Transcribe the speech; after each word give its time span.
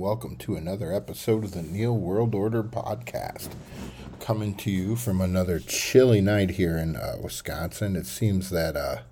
Welcome 0.00 0.36
to 0.36 0.56
another 0.56 0.94
episode 0.94 1.44
of 1.44 1.52
the 1.52 1.62
Neil 1.62 1.94
World 1.94 2.34
Order 2.34 2.62
podcast. 2.62 3.50
Coming 4.18 4.54
to 4.54 4.70
you 4.70 4.96
from 4.96 5.20
another 5.20 5.58
chilly 5.58 6.22
night 6.22 6.52
here 6.52 6.78
in 6.78 6.96
uh, 6.96 7.16
Wisconsin. 7.22 7.96
It 7.96 8.06
seems 8.06 8.48
that 8.48 8.78
uh, 8.78 9.02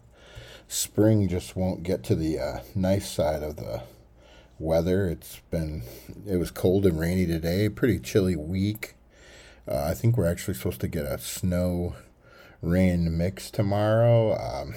spring 0.66 1.28
just 1.28 1.54
won't 1.54 1.82
get 1.82 2.02
to 2.04 2.14
the 2.14 2.38
uh, 2.38 2.60
nice 2.74 3.06
side 3.06 3.42
of 3.42 3.56
the 3.56 3.82
weather. 4.58 5.06
It's 5.06 5.42
been, 5.50 5.82
it 6.26 6.36
was 6.36 6.50
cold 6.50 6.86
and 6.86 6.98
rainy 6.98 7.26
today, 7.26 7.68
pretty 7.68 7.98
chilly 7.98 8.34
week. 8.34 8.94
Uh, 9.70 9.88
I 9.90 9.92
think 9.92 10.16
we're 10.16 10.24
actually 10.24 10.54
supposed 10.54 10.80
to 10.80 10.88
get 10.88 11.04
a 11.04 11.18
snow 11.18 11.96
rain 12.62 13.14
mix 13.14 13.50
tomorrow. 13.50 14.38
Um, 14.40 14.72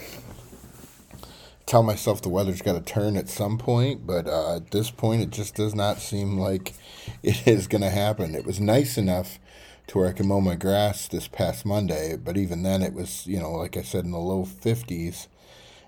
tell 1.72 1.83
myself 1.83 2.22
the 2.22 2.27
weather's 2.27 2.61
got 2.61 2.73
to 2.73 2.81
turn 2.81 3.16
at 3.16 3.30
some 3.30 3.58
point, 3.58 4.05
but 4.05 4.27
uh, 4.27 4.58
at 4.58 4.72
this 4.72 4.91
point, 4.91 5.22
it 5.22 5.30
just 5.30 5.55
does 5.55 5.73
not 5.73 6.00
seem 6.00 6.38
like 6.38 6.73
it 7.23 7.47
is 7.47 7.67
going 7.67 7.81
to 7.81 7.89
happen. 7.89 8.36
It 8.36 8.45
was 8.45 8.59
nice 8.59 8.97
enough 8.97 9.39
to 9.88 9.97
where 9.97 10.09
I 10.09 10.11
could 10.11 10.25
mow 10.25 10.42
my 10.42 10.55
grass 10.55 11.08
this 11.08 11.30
past 11.30 11.66
Monday, 11.66 12.17
but 12.17 12.36
even 12.36 12.64
then, 12.64 12.81
it 12.81 12.94
was, 12.94 13.25
you 13.25 13.39
know, 13.39 13.53
like 13.53 13.77
I 13.77 13.83
said, 13.83 14.03
in 14.03 14.11
the 14.11 14.19
low 14.19 14.44
50s, 14.44 15.27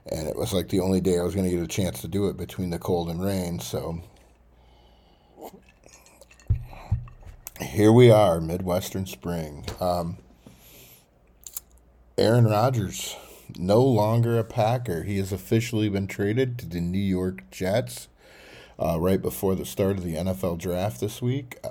and 0.10 0.26
it 0.26 0.38
was 0.38 0.54
like 0.54 0.70
the 0.70 0.80
only 0.80 1.02
day 1.02 1.20
I 1.20 1.24
was 1.24 1.36
going 1.36 1.50
to 1.50 1.56
get 1.56 1.62
a 1.62 1.68
chance 1.68 2.00
to 2.00 2.08
do 2.08 2.30
it 2.30 2.38
between 2.38 2.70
the 2.70 2.80
cold 2.80 3.10
and 3.10 3.22
rain, 3.22 3.60
so. 3.60 4.02
Here 7.62 7.92
we 7.92 8.10
are, 8.10 8.40
Midwestern 8.40 9.06
spring. 9.06 9.66
Um, 9.82 10.18
Aaron 12.18 12.46
Rodgers 12.46 13.18
no 13.58 13.82
longer 13.82 14.38
a 14.38 14.44
Packer. 14.44 15.04
He 15.04 15.18
has 15.18 15.32
officially 15.32 15.90
been 15.90 16.08
traded 16.08 16.58
to 16.60 16.66
the 16.66 16.82
New 16.82 16.98
York 16.98 17.50
Jets 17.52 18.08
uh, 18.80 19.00
right 19.00 19.22
before 19.22 19.56
the 19.56 19.66
start 19.66 19.98
of 19.98 20.04
the 20.04 20.16
NFL 20.16 20.60
draft 20.60 21.00
this 21.00 21.22
week. 21.22 21.58
Uh, 21.64 21.70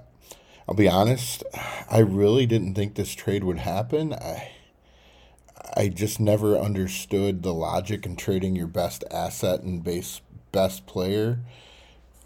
I'll 0.69 0.75
be 0.75 0.89
honest, 0.89 1.43
I 1.91 1.99
really 1.99 2.47
didn't 2.47 2.75
think 2.75 2.95
this 2.95 3.15
trade 3.15 3.45
would 3.45 3.59
happen. 3.59 4.13
I 4.13 4.53
I 5.75 5.89
just 5.89 6.21
never 6.21 6.59
understood 6.59 7.43
the 7.43 7.55
logic 7.55 8.05
in 8.05 8.17
trading 8.17 8.57
your 8.57 8.67
best 8.67 9.05
asset 9.11 9.63
and 9.63 9.83
base 9.83 10.21
best 10.51 10.87
player. 10.87 11.41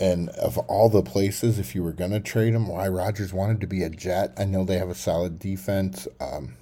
And 0.00 0.30
of 0.30 0.58
all 0.58 0.88
the 0.88 1.02
places, 1.02 1.58
if 1.58 1.74
you 1.74 1.82
were 1.82 1.92
going 1.92 2.10
to 2.10 2.20
trade 2.20 2.54
him, 2.54 2.66
why 2.66 2.88
Rodgers 2.88 3.32
wanted 3.32 3.60
to 3.60 3.66
be 3.66 3.82
a 3.82 3.88
Jet. 3.88 4.32
I 4.36 4.44
know 4.44 4.64
they 4.64 4.78
have 4.78 4.90
a 4.90 4.94
solid 4.94 5.38
defense. 5.38 6.06
Um, 6.20 6.54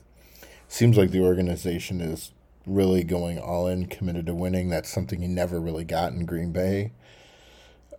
seems 0.69 0.97
like 0.97 1.11
the 1.11 1.23
organization 1.23 2.01
is 2.01 2.33
really 2.67 3.05
going 3.05 3.39
all 3.39 3.67
in, 3.67 3.87
committed 3.87 4.27
to 4.27 4.35
winning. 4.35 4.69
That's 4.69 4.89
something 4.89 5.21
he 5.21 5.29
never 5.29 5.61
really 5.61 5.85
got 5.85 6.13
in 6.13 6.27
Green 6.27 6.53
Bay. 6.53 6.93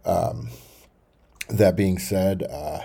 Um, 0.05 0.49
that 1.49 1.75
being 1.75 1.99
said, 1.99 2.43
uh, 2.43 2.79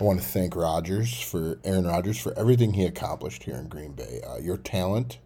I 0.00 0.04
want 0.04 0.20
to 0.20 0.26
thank 0.26 0.56
Rodgers 0.56 1.20
for 1.20 1.58
Aaron 1.64 1.86
Rodgers 1.86 2.18
for 2.18 2.36
everything 2.38 2.74
he 2.74 2.84
accomplished 2.84 3.44
here 3.44 3.56
in 3.56 3.68
Green 3.68 3.92
Bay. 3.92 4.20
Uh, 4.26 4.38
your 4.38 4.56
talent 4.56 5.18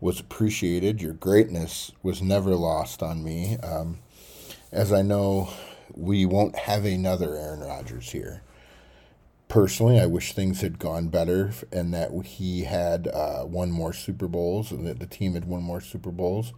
was 0.00 0.20
appreciated. 0.20 1.00
Your 1.00 1.14
greatness 1.14 1.90
was 2.02 2.20
never 2.20 2.54
lost 2.54 3.02
on 3.02 3.24
me. 3.24 3.56
Um, 3.58 3.98
as 4.70 4.92
I 4.92 5.02
know, 5.02 5.48
we 5.94 6.26
won't 6.26 6.56
have 6.56 6.84
another 6.84 7.36
Aaron 7.36 7.60
Rodgers 7.60 8.10
here 8.10 8.42
personally, 9.48 10.00
I 10.00 10.06
wish 10.06 10.32
things 10.32 10.60
had 10.60 10.78
gone 10.78 11.08
better 11.08 11.52
and 11.72 11.92
that 11.94 12.10
he 12.24 12.64
had 12.64 13.08
uh, 13.08 13.44
won 13.46 13.70
more 13.70 13.92
Super 13.92 14.28
Bowls 14.28 14.70
and 14.72 14.86
that 14.86 14.98
the 14.98 15.06
team 15.06 15.34
had 15.34 15.44
won 15.44 15.62
more 15.62 15.80
Super 15.80 16.10
Bowls. 16.10 16.52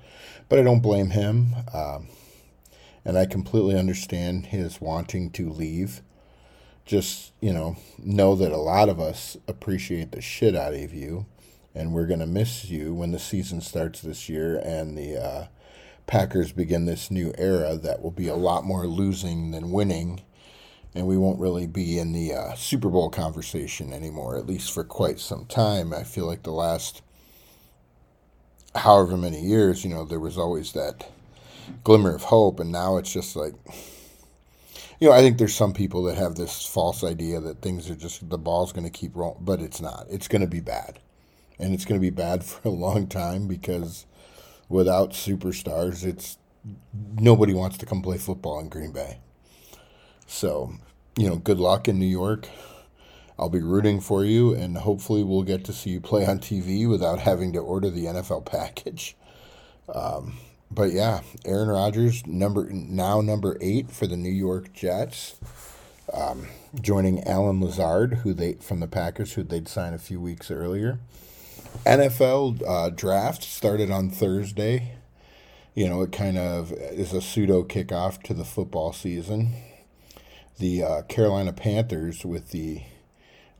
But 0.48 0.58
I 0.58 0.62
don't 0.62 0.80
blame 0.80 1.10
him. 1.10 1.54
Um, 1.72 2.08
and 3.04 3.16
I 3.16 3.26
completely 3.26 3.78
understand 3.78 4.46
his 4.46 4.80
wanting 4.80 5.30
to 5.32 5.48
leave. 5.48 6.02
Just, 6.84 7.32
you 7.40 7.52
know, 7.52 7.76
know 7.98 8.34
that 8.34 8.52
a 8.52 8.56
lot 8.56 8.88
of 8.88 9.00
us 9.00 9.36
appreciate 9.46 10.12
the 10.12 10.20
shit 10.20 10.56
out 10.56 10.74
of 10.74 10.92
you. 10.92 11.26
And 11.74 11.92
we're 11.92 12.06
going 12.06 12.20
to 12.20 12.26
miss 12.26 12.64
you 12.64 12.94
when 12.94 13.12
the 13.12 13.18
season 13.18 13.60
starts 13.60 14.00
this 14.00 14.28
year 14.28 14.56
and 14.56 14.96
the 14.96 15.22
uh, 15.22 15.46
Packers 16.06 16.52
begin 16.52 16.86
this 16.86 17.10
new 17.10 17.32
era 17.36 17.76
that 17.76 18.02
will 18.02 18.10
be 18.10 18.28
a 18.28 18.34
lot 18.34 18.64
more 18.64 18.86
losing 18.86 19.50
than 19.50 19.70
winning 19.70 20.22
and 20.96 21.06
we 21.06 21.18
won't 21.18 21.38
really 21.38 21.66
be 21.66 21.98
in 21.98 22.14
the 22.14 22.32
uh, 22.32 22.54
Super 22.54 22.88
Bowl 22.88 23.10
conversation 23.10 23.92
anymore, 23.92 24.38
at 24.38 24.46
least 24.46 24.72
for 24.72 24.82
quite 24.82 25.20
some 25.20 25.44
time. 25.44 25.92
I 25.92 26.04
feel 26.04 26.24
like 26.24 26.42
the 26.42 26.52
last 26.52 27.02
however 28.74 29.18
many 29.18 29.42
years, 29.42 29.84
you 29.84 29.90
know, 29.90 30.06
there 30.06 30.18
was 30.18 30.38
always 30.38 30.72
that 30.72 31.06
glimmer 31.84 32.14
of 32.14 32.22
hope, 32.22 32.60
and 32.60 32.72
now 32.72 32.96
it's 32.96 33.12
just 33.12 33.36
like, 33.36 33.52
you 34.98 35.08
know, 35.08 35.12
I 35.12 35.20
think 35.20 35.36
there's 35.36 35.54
some 35.54 35.74
people 35.74 36.02
that 36.04 36.16
have 36.16 36.36
this 36.36 36.64
false 36.64 37.04
idea 37.04 37.40
that 37.40 37.60
things 37.60 37.90
are 37.90 37.94
just 37.94 38.30
the 38.30 38.38
ball's 38.38 38.72
going 38.72 38.86
to 38.86 38.90
keep 38.90 39.14
rolling, 39.14 39.44
but 39.44 39.60
it's 39.60 39.82
not. 39.82 40.06
It's 40.08 40.28
going 40.28 40.40
to 40.40 40.48
be 40.48 40.60
bad, 40.60 40.98
and 41.58 41.74
it's 41.74 41.84
going 41.84 42.00
to 42.00 42.04
be 42.04 42.08
bad 42.08 42.42
for 42.44 42.68
a 42.68 42.72
long 42.72 43.06
time 43.06 43.48
because 43.48 44.06
without 44.70 45.10
superstars, 45.10 46.06
it's 46.06 46.38
nobody 47.20 47.52
wants 47.52 47.76
to 47.76 47.86
come 47.86 48.00
play 48.00 48.16
football 48.16 48.58
in 48.60 48.70
Green 48.70 48.92
Bay. 48.92 49.18
So 50.26 50.72
you 51.16 51.28
know, 51.28 51.36
good 51.36 51.58
luck 51.58 51.88
in 51.88 51.98
New 51.98 52.06
York. 52.06 52.48
I'll 53.38 53.48
be 53.48 53.62
rooting 53.62 54.00
for 54.00 54.24
you, 54.24 54.54
and 54.54 54.78
hopefully, 54.78 55.22
we'll 55.22 55.42
get 55.42 55.64
to 55.64 55.72
see 55.72 55.90
you 55.90 56.00
play 56.00 56.26
on 56.26 56.38
TV 56.38 56.88
without 56.88 57.18
having 57.20 57.52
to 57.54 57.58
order 57.58 57.90
the 57.90 58.04
NFL 58.04 58.44
package. 58.44 59.16
Um, 59.92 60.38
but 60.70 60.92
yeah, 60.92 61.20
Aaron 61.44 61.68
Rodgers, 61.68 62.26
number 62.26 62.68
now 62.70 63.20
number 63.20 63.56
eight 63.60 63.90
for 63.90 64.06
the 64.06 64.16
New 64.16 64.30
York 64.30 64.72
Jets, 64.72 65.36
um, 66.12 66.48
joining 66.80 67.24
Allen 67.24 67.60
Lazard, 67.60 68.14
who 68.22 68.34
they 68.34 68.54
from 68.54 68.80
the 68.80 68.88
Packers, 68.88 69.34
who 69.34 69.42
they'd 69.42 69.68
signed 69.68 69.94
a 69.94 69.98
few 69.98 70.20
weeks 70.20 70.50
earlier. 70.50 70.98
NFL 71.84 72.62
uh, 72.66 72.90
draft 72.90 73.42
started 73.42 73.90
on 73.90 74.10
Thursday. 74.10 74.92
You 75.74 75.88
know, 75.88 76.00
it 76.02 76.10
kind 76.10 76.38
of 76.38 76.72
is 76.72 77.12
a 77.12 77.20
pseudo 77.20 77.62
kickoff 77.62 78.22
to 78.22 78.34
the 78.34 78.46
football 78.46 78.94
season 78.94 79.54
the 80.58 80.82
uh, 80.82 81.02
Carolina 81.02 81.52
Panthers 81.52 82.24
with 82.24 82.50
the 82.50 82.82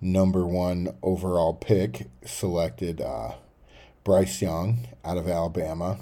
number 0.00 0.46
one 0.46 0.96
overall 1.02 1.54
pick 1.54 2.08
selected 2.24 3.00
uh, 3.00 3.32
Bryce 4.04 4.40
Young 4.40 4.88
out 5.04 5.16
of 5.18 5.28
Alabama, 5.28 5.98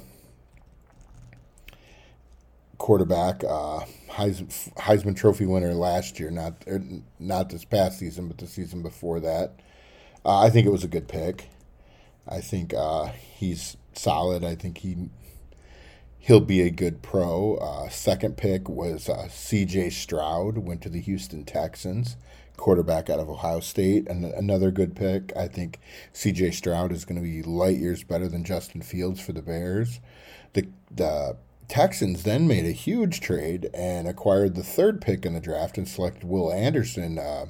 quarterback, 2.79 3.43
uh, 3.45 3.81
Heis- 4.11 4.71
Heisman 4.77 5.17
Trophy 5.17 5.47
winner 5.47 5.75
last 5.75 6.19
year, 6.21 6.31
not 6.31 6.55
er, 6.69 6.83
not 7.19 7.49
this 7.51 7.65
past 7.65 7.99
season, 7.99 8.29
but 8.29 8.39
the 8.39 8.47
season 8.47 8.83
before 8.83 9.21
that. 9.21 9.61
Uh, 10.25 10.39
I 10.41 10.51
think 10.51 10.67
it 10.67 10.71
was 10.71 10.85
a 10.85 10.89
good 10.89 11.09
pick. 11.09 11.49
I 12.29 12.41
think 12.41 12.73
uh, 12.75 13.07
he's 13.07 13.77
solid. 13.95 14.45
I 14.45 14.55
think 14.55 14.79
he 14.79 14.97
he'll 16.25 16.41
be 16.41 16.63
a 16.63 16.71
good 16.71 17.03
pro. 17.03 17.57
Uh, 17.57 17.89
second 17.91 18.37
pick 18.37 18.67
was 18.69 19.11
uh, 19.11 19.29
C.J. 19.29 19.91
Stroud, 19.91 20.59
went 20.59 20.81
to 20.83 20.89
the 20.89 21.01
Houston 21.01 21.45
Texans, 21.45 22.17
quarterback 22.57 23.11
out 23.11 23.21
of 23.21 23.29
Ohio 23.29 23.61
State, 23.61 24.09
and 24.09 24.25
another 24.25 24.71
good 24.71 24.97
pick. 24.97 25.37
I 25.37 25.49
think 25.49 25.81
C.J. 26.15 26.53
Stroud 26.53 26.93
is 26.93 27.05
going 27.05 27.17
to 27.17 27.23
be 27.23 27.43
light 27.43 27.77
years 27.77 28.05
better 28.05 28.27
than 28.27 28.43
Justin 28.43 28.81
Fields 28.81 29.21
for 29.21 29.33
the 29.33 29.43
Bears. 29.43 30.01
The 30.55 30.69
the 30.91 31.37
Texans 31.69 32.23
then 32.23 32.47
made 32.47 32.65
a 32.65 32.73
huge 32.73 33.21
trade 33.21 33.69
and 33.75 34.07
acquired 34.09 34.55
the 34.55 34.63
third 34.63 35.01
pick 35.01 35.27
in 35.27 35.35
the 35.35 35.41
draft 35.41 35.77
and 35.77 35.89
selected 35.89 36.25
Will 36.25 36.53
Anderson, 36.53 37.19
uh, 37.19 37.47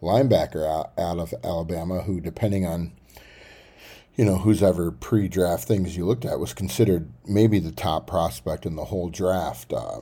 linebacker 0.00 0.66
out, 0.66 0.92
out 0.98 1.18
of 1.18 1.34
Alabama, 1.44 2.02
who, 2.02 2.20
depending 2.20 2.64
on 2.64 2.92
you 4.16 4.24
know, 4.24 4.38
whose 4.38 4.62
ever 4.62 4.90
pre 4.90 5.28
draft 5.28 5.68
things 5.68 5.96
you 5.96 6.06
looked 6.06 6.24
at 6.24 6.40
was 6.40 6.54
considered 6.54 7.12
maybe 7.26 7.58
the 7.58 7.72
top 7.72 8.06
prospect 8.06 8.64
in 8.64 8.74
the 8.74 8.86
whole 8.86 9.10
draft. 9.10 9.72
Uh, 9.72 10.00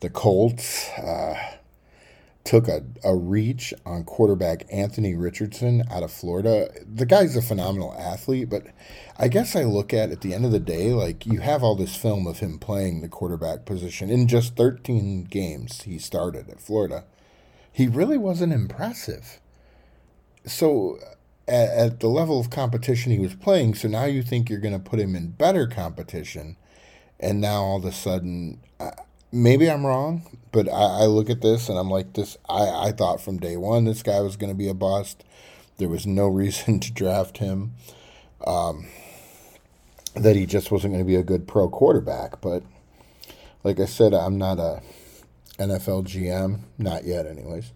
the 0.00 0.10
Colts 0.10 0.88
uh, 0.90 1.34
took 2.44 2.66
a, 2.66 2.82
a 3.04 3.14
reach 3.14 3.72
on 3.86 4.04
quarterback 4.04 4.64
Anthony 4.72 5.14
Richardson 5.14 5.84
out 5.90 6.02
of 6.02 6.10
Florida. 6.10 6.70
The 6.86 7.06
guy's 7.06 7.36
a 7.36 7.42
phenomenal 7.42 7.94
athlete, 7.98 8.48
but 8.48 8.66
I 9.16 9.28
guess 9.28 9.54
I 9.54 9.64
look 9.64 9.94
at 9.94 10.10
at 10.10 10.22
the 10.22 10.34
end 10.34 10.44
of 10.44 10.52
the 10.52 10.58
day, 10.58 10.92
like 10.92 11.24
you 11.24 11.40
have 11.40 11.62
all 11.62 11.76
this 11.76 11.94
film 11.94 12.26
of 12.26 12.40
him 12.40 12.58
playing 12.58 13.00
the 13.00 13.08
quarterback 13.08 13.64
position 13.64 14.10
in 14.10 14.26
just 14.26 14.56
13 14.56 15.24
games 15.24 15.82
he 15.82 15.98
started 15.98 16.48
at 16.48 16.60
Florida. 16.60 17.04
He 17.70 17.86
really 17.86 18.18
wasn't 18.18 18.52
impressive. 18.52 19.40
So 20.46 20.98
at, 21.48 21.68
at 21.70 22.00
the 22.00 22.08
level 22.08 22.38
of 22.38 22.50
competition 22.50 23.12
he 23.12 23.18
was 23.18 23.34
playing. 23.34 23.74
So 23.74 23.88
now 23.88 24.04
you 24.04 24.22
think 24.22 24.48
you're 24.48 24.60
going 24.60 24.74
to 24.74 24.90
put 24.90 25.00
him 25.00 25.16
in 25.16 25.30
better 25.30 25.66
competition, 25.66 26.56
and 27.18 27.40
now 27.40 27.62
all 27.62 27.78
of 27.78 27.84
a 27.84 27.92
sudden, 27.92 28.60
uh, 28.78 28.90
maybe 29.32 29.70
I'm 29.70 29.84
wrong, 29.84 30.38
but 30.52 30.68
I, 30.68 31.02
I, 31.02 31.06
look 31.06 31.30
at 31.30 31.40
this 31.40 31.68
and 31.68 31.78
I'm 31.78 31.90
like, 31.90 32.12
this. 32.12 32.36
I, 32.48 32.88
I 32.88 32.92
thought 32.92 33.20
from 33.20 33.38
day 33.38 33.56
one 33.56 33.84
this 33.84 34.02
guy 34.02 34.20
was 34.20 34.36
going 34.36 34.52
to 34.52 34.58
be 34.58 34.68
a 34.68 34.74
bust. 34.74 35.24
There 35.78 35.88
was 35.88 36.06
no 36.06 36.28
reason 36.28 36.80
to 36.80 36.92
draft 36.92 37.38
him. 37.38 37.72
Um, 38.46 38.86
that 40.14 40.36
he 40.36 40.46
just 40.46 40.70
wasn't 40.70 40.94
going 40.94 41.04
to 41.04 41.08
be 41.08 41.16
a 41.16 41.22
good 41.22 41.46
pro 41.46 41.68
quarterback, 41.68 42.40
but 42.40 42.62
like 43.64 43.80
I 43.80 43.84
said, 43.84 44.14
I'm 44.14 44.38
not 44.38 44.58
a 44.58 44.80
NFL 45.58 46.04
GM. 46.06 46.60
Not 46.78 47.04
yet, 47.04 47.26
anyways. 47.26 47.72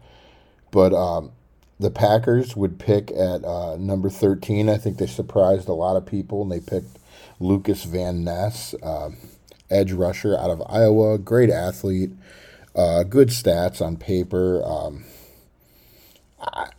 But 0.70 0.94
um, 0.94 1.32
the 1.82 1.90
Packers 1.90 2.56
would 2.56 2.78
pick 2.78 3.10
at 3.10 3.44
uh, 3.44 3.76
number 3.76 4.08
13. 4.08 4.68
I 4.68 4.78
think 4.78 4.98
they 4.98 5.06
surprised 5.06 5.68
a 5.68 5.74
lot 5.74 5.96
of 5.96 6.06
people, 6.06 6.42
and 6.42 6.50
they 6.50 6.60
picked 6.60 6.98
Lucas 7.40 7.84
Van 7.84 8.24
Ness, 8.24 8.74
uh, 8.82 9.10
edge 9.70 9.92
rusher 9.92 10.38
out 10.38 10.50
of 10.50 10.62
Iowa. 10.68 11.18
Great 11.18 11.50
athlete, 11.50 12.12
uh, 12.74 13.02
good 13.02 13.28
stats 13.28 13.84
on 13.84 13.96
paper. 13.96 14.62
Um, 14.64 15.04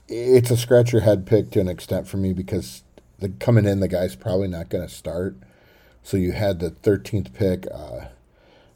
it's 0.08 0.52
a 0.52 0.58
scratch 0.58 0.92
your 0.92 1.02
head 1.02 1.26
pick 1.26 1.52
to 1.52 1.60
an 1.60 1.68
extent 1.68 2.08
for 2.08 2.18
me 2.18 2.34
because 2.34 2.84
the 3.20 3.30
coming 3.30 3.66
in, 3.66 3.80
the 3.80 3.88
guy's 3.88 4.16
probably 4.16 4.48
not 4.48 4.70
going 4.70 4.88
to 4.88 4.94
start. 4.94 5.36
So 6.02 6.18
you 6.18 6.32
had 6.32 6.60
the 6.60 6.72
13th 6.72 7.34
pick. 7.34 7.68
Uh, 7.74 8.08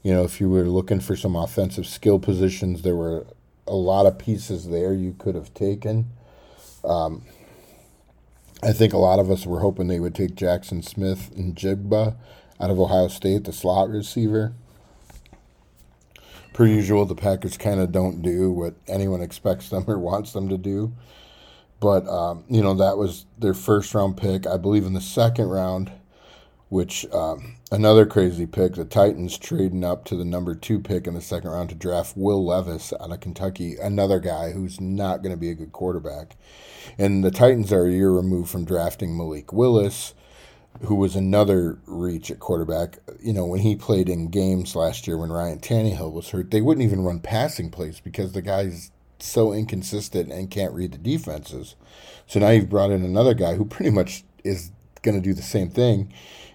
you 0.03 0.13
know, 0.13 0.23
if 0.23 0.39
you 0.39 0.49
were 0.49 0.63
looking 0.63 0.99
for 0.99 1.15
some 1.15 1.35
offensive 1.35 1.85
skill 1.85 2.19
positions, 2.19 2.81
there 2.81 2.95
were 2.95 3.25
a 3.65 3.75
lot 3.75 4.05
of 4.05 4.17
pieces 4.17 4.69
there 4.69 4.93
you 4.93 5.15
could 5.17 5.35
have 5.35 5.53
taken. 5.53 6.07
Um, 6.87 7.23
I 8.63 8.71
think 8.73 8.93
a 8.93 8.97
lot 8.97 9.19
of 9.19 9.29
us 9.29 9.45
were 9.45 9.59
hoping 9.59 9.87
they 9.87 9.99
would 9.99 10.15
take 10.15 10.35
Jackson 10.35 10.81
Smith-Njigba 10.81 12.15
out 12.59 12.69
of 12.69 12.79
Ohio 12.79 13.07
State, 13.07 13.43
the 13.43 13.53
slot 13.53 13.89
receiver. 13.89 14.53
Per 16.53 16.65
usual, 16.65 17.05
the 17.05 17.13
Packers 17.13 17.55
kind 17.55 17.79
of 17.79 17.91
don't 17.91 18.23
do 18.23 18.51
what 18.51 18.73
anyone 18.87 19.21
expects 19.21 19.69
them 19.69 19.83
or 19.87 19.99
wants 19.99 20.33
them 20.33 20.49
to 20.49 20.57
do. 20.57 20.93
But, 21.79 22.07
um, 22.07 22.45
you 22.49 22.63
know, 22.63 22.73
that 22.73 22.97
was 22.97 23.25
their 23.37 23.53
first 23.53 23.93
round 23.93 24.17
pick. 24.17 24.47
I 24.47 24.57
believe 24.57 24.85
in 24.85 24.93
the 24.93 25.01
second 25.01 25.49
round, 25.49 25.91
which 26.69 27.05
um, 27.13 27.55
another 27.71 28.05
crazy 28.05 28.45
pick. 28.45 28.75
The 28.75 28.85
Titans 28.85 29.37
trading 29.37 29.83
up 29.83 30.05
to 30.05 30.15
the 30.15 30.25
number 30.25 30.53
two 30.53 30.79
pick 30.79 31.07
in 31.07 31.13
the 31.13 31.21
second 31.21 31.49
round 31.49 31.69
to 31.69 31.75
draft 31.75 32.17
Will 32.17 32.43
Levis 32.45 32.93
out 32.99 33.11
of 33.11 33.19
Kentucky, 33.19 33.77
another 33.77 34.19
guy 34.19 34.51
who's 34.51 34.81
not 34.81 35.21
going 35.21 35.33
to 35.33 35.39
be 35.39 35.49
a 35.49 35.55
good 35.55 35.71
quarterback. 35.71 36.35
And 36.97 37.23
the 37.23 37.31
Titans 37.31 37.71
are 37.71 37.85
a 37.85 37.91
year 37.91 38.11
removed 38.11 38.49
from 38.49 38.65
drafting 38.65 39.15
Malik 39.15 39.53
Willis, 39.53 40.13
who 40.81 40.95
was 40.95 41.15
another 41.15 41.79
reach 41.85 42.29
at 42.29 42.39
quarterback. 42.39 42.99
You 43.21 43.33
know, 43.33 43.45
when 43.45 43.61
he 43.61 43.75
played 43.75 44.09
in 44.09 44.29
games 44.29 44.75
last 44.75 45.07
year 45.07 45.17
when 45.17 45.31
Ryan 45.31 45.59
Tannehill 45.59 46.11
was 46.11 46.29
hurt, 46.29 46.51
they 46.51 46.61
wouldn't 46.61 46.85
even 46.85 47.03
run 47.03 47.19
passing 47.19 47.69
plays 47.69 47.99
because 47.99 48.33
the 48.33 48.41
guy's 48.41 48.91
so 49.19 49.53
inconsistent 49.53 50.31
and 50.31 50.51
can't 50.51 50.73
read 50.73 50.91
the 50.91 50.97
defenses. 50.97 51.75
So 52.27 52.39
now 52.39 52.49
you've 52.49 52.69
brought 52.69 52.91
in 52.91 53.03
another 53.03 53.33
guy 53.33 53.55
who 53.55 53.65
pretty 53.65 53.89
much 53.89 54.23
is 54.43 54.71
going 55.01 55.15
to 55.15 55.21
do 55.21 55.33
the 55.33 55.41
same 55.41 55.69
thing 55.69 56.11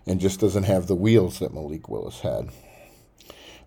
and 0.07 0.21
just 0.21 0.41
doesn't 0.41 0.65
have 0.65 0.87
the 0.87 0.95
wheels 0.95 1.39
that 1.39 1.55
Malik 1.55 1.89
Willis 1.89 2.21
had. 2.21 2.51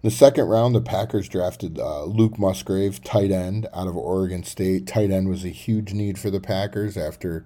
In 0.05 0.09
the 0.09 0.11
second 0.11 0.45
round, 0.45 0.75
the 0.75 0.81
Packers 0.81 1.27
drafted 1.27 1.79
uh, 1.79 2.03
Luke 2.03 2.37
Musgrave, 2.37 3.03
tight 3.03 3.31
end, 3.31 3.67
out 3.73 3.87
of 3.87 3.97
Oregon 3.97 4.43
State. 4.43 4.85
Tight 4.85 5.09
end 5.09 5.29
was 5.29 5.43
a 5.43 5.49
huge 5.49 5.93
need 5.93 6.19
for 6.19 6.29
the 6.29 6.39
Packers 6.39 6.95
after 6.95 7.45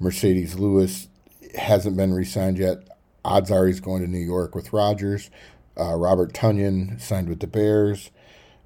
Marcedes 0.00 0.58
Lewis 0.58 1.08
hasn't 1.56 1.96
been 1.96 2.12
re 2.12 2.24
signed 2.24 2.58
yet. 2.58 2.78
Odds 3.24 3.50
are 3.50 3.66
he's 3.66 3.80
going 3.80 4.02
to 4.02 4.08
New 4.08 4.18
York 4.18 4.54
with 4.54 4.72
Rodgers. 4.72 5.30
Uh, 5.78 5.94
Robert 5.94 6.32
Tonyan 6.32 7.00
signed 7.00 7.28
with 7.28 7.40
the 7.40 7.46
Bears. 7.46 8.10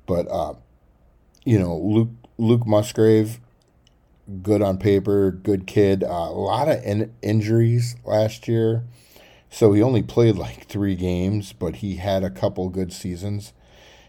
But, 0.06 0.26
uh, 0.28 0.54
you 1.44 1.58
know, 1.58 1.76
Luke, 1.76 2.10
Luke 2.38 2.66
Musgrave, 2.66 3.40
good 4.42 4.62
on 4.62 4.78
paper, 4.78 5.30
good 5.30 5.66
kid. 5.66 6.02
Uh, 6.02 6.06
a 6.06 6.32
lot 6.32 6.68
of 6.68 6.82
in- 6.82 7.14
injuries 7.22 7.96
last 8.04 8.48
year. 8.48 8.84
So 9.54 9.72
he 9.72 9.84
only 9.84 10.02
played 10.02 10.34
like 10.34 10.66
three 10.66 10.96
games, 10.96 11.52
but 11.52 11.76
he 11.76 11.94
had 11.94 12.24
a 12.24 12.28
couple 12.28 12.68
good 12.70 12.92
seasons 12.92 13.52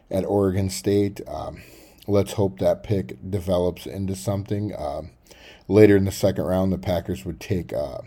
at 0.10 0.26
Oregon 0.26 0.72
State. 0.72 1.22
Um, 1.28 1.62
let's 2.08 2.34
hope 2.34 2.58
that 2.58 2.82
pick 2.82 3.30
develops 3.30 3.86
into 3.86 4.16
something. 4.16 4.74
Um, 4.76 5.12
later 5.68 5.96
in 5.98 6.06
the 6.06 6.12
second 6.12 6.46
round, 6.46 6.74
the 6.74 6.80
Packers 6.80 7.26
would 7.26 7.40
take 7.40 7.72
uh, 7.74 8.00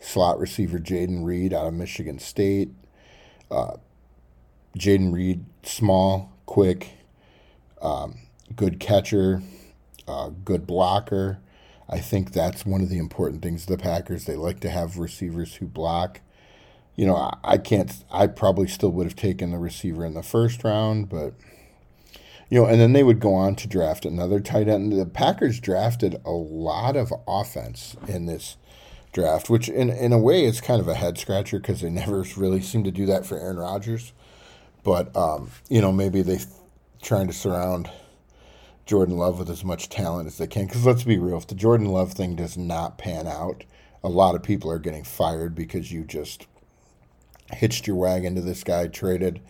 slot 0.00 0.40
receiver 0.40 0.80
Jayden 0.80 1.24
Reed 1.24 1.54
out 1.54 1.68
of 1.68 1.74
Michigan 1.74 2.18
State. 2.18 2.70
Uh, 3.52 3.76
Jayden 4.76 5.12
Reed, 5.12 5.44
small, 5.62 6.32
quick, 6.44 6.94
um, 7.80 8.16
good 8.56 8.80
catcher, 8.80 9.42
uh, 10.08 10.30
good 10.44 10.66
blocker. 10.66 11.38
I 11.88 12.00
think 12.00 12.32
that's 12.32 12.66
one 12.66 12.80
of 12.80 12.88
the 12.88 12.98
important 12.98 13.42
things 13.42 13.66
the 13.66 13.78
Packers. 13.78 14.24
They 14.24 14.34
like 14.34 14.58
to 14.58 14.70
have 14.70 14.98
receivers 14.98 15.54
who 15.54 15.68
block 15.68 16.20
you 17.00 17.06
know, 17.06 17.16
I, 17.16 17.38
I 17.42 17.56
can't. 17.56 17.90
I 18.10 18.26
probably 18.26 18.68
still 18.68 18.90
would 18.90 19.06
have 19.06 19.16
taken 19.16 19.52
the 19.52 19.58
receiver 19.58 20.04
in 20.04 20.12
the 20.12 20.22
first 20.22 20.62
round, 20.62 21.08
but 21.08 21.32
you 22.50 22.60
know, 22.60 22.66
and 22.66 22.78
then 22.78 22.92
they 22.92 23.02
would 23.02 23.20
go 23.20 23.32
on 23.32 23.54
to 23.56 23.66
draft 23.66 24.04
another 24.04 24.38
tight 24.38 24.68
end. 24.68 24.92
The 24.92 25.06
Packers 25.06 25.60
drafted 25.60 26.20
a 26.26 26.30
lot 26.30 26.96
of 26.96 27.10
offense 27.26 27.96
in 28.06 28.26
this 28.26 28.58
draft, 29.14 29.48
which 29.48 29.66
in 29.70 29.88
in 29.88 30.12
a 30.12 30.18
way 30.18 30.44
is 30.44 30.60
kind 30.60 30.78
of 30.78 30.88
a 30.88 30.94
head 30.94 31.16
scratcher 31.16 31.58
because 31.58 31.80
they 31.80 31.88
never 32.02 32.22
really 32.36 32.60
seem 32.60 32.84
to 32.84 32.90
do 32.90 33.06
that 33.06 33.24
for 33.24 33.38
Aaron 33.38 33.56
Rodgers. 33.56 34.12
But 34.84 35.16
um, 35.16 35.52
you 35.70 35.80
know, 35.80 35.92
maybe 35.92 36.20
they 36.20 36.40
trying 37.00 37.28
to 37.28 37.32
surround 37.32 37.88
Jordan 38.84 39.16
Love 39.16 39.38
with 39.38 39.48
as 39.48 39.64
much 39.64 39.88
talent 39.88 40.26
as 40.26 40.36
they 40.36 40.46
can. 40.46 40.66
Because 40.66 40.84
let's 40.84 41.04
be 41.04 41.16
real, 41.16 41.38
if 41.38 41.46
the 41.46 41.54
Jordan 41.54 41.86
Love 41.86 42.12
thing 42.12 42.36
does 42.36 42.58
not 42.58 42.98
pan 42.98 43.26
out, 43.26 43.64
a 44.04 44.10
lot 44.10 44.34
of 44.34 44.42
people 44.42 44.70
are 44.70 44.78
getting 44.78 45.04
fired 45.04 45.54
because 45.54 45.90
you 45.90 46.04
just 46.04 46.46
hitched 47.52 47.86
your 47.86 47.96
wagon 47.96 48.34
to 48.34 48.40
this 48.40 48.64
guy, 48.64 48.86
traded 48.88 49.40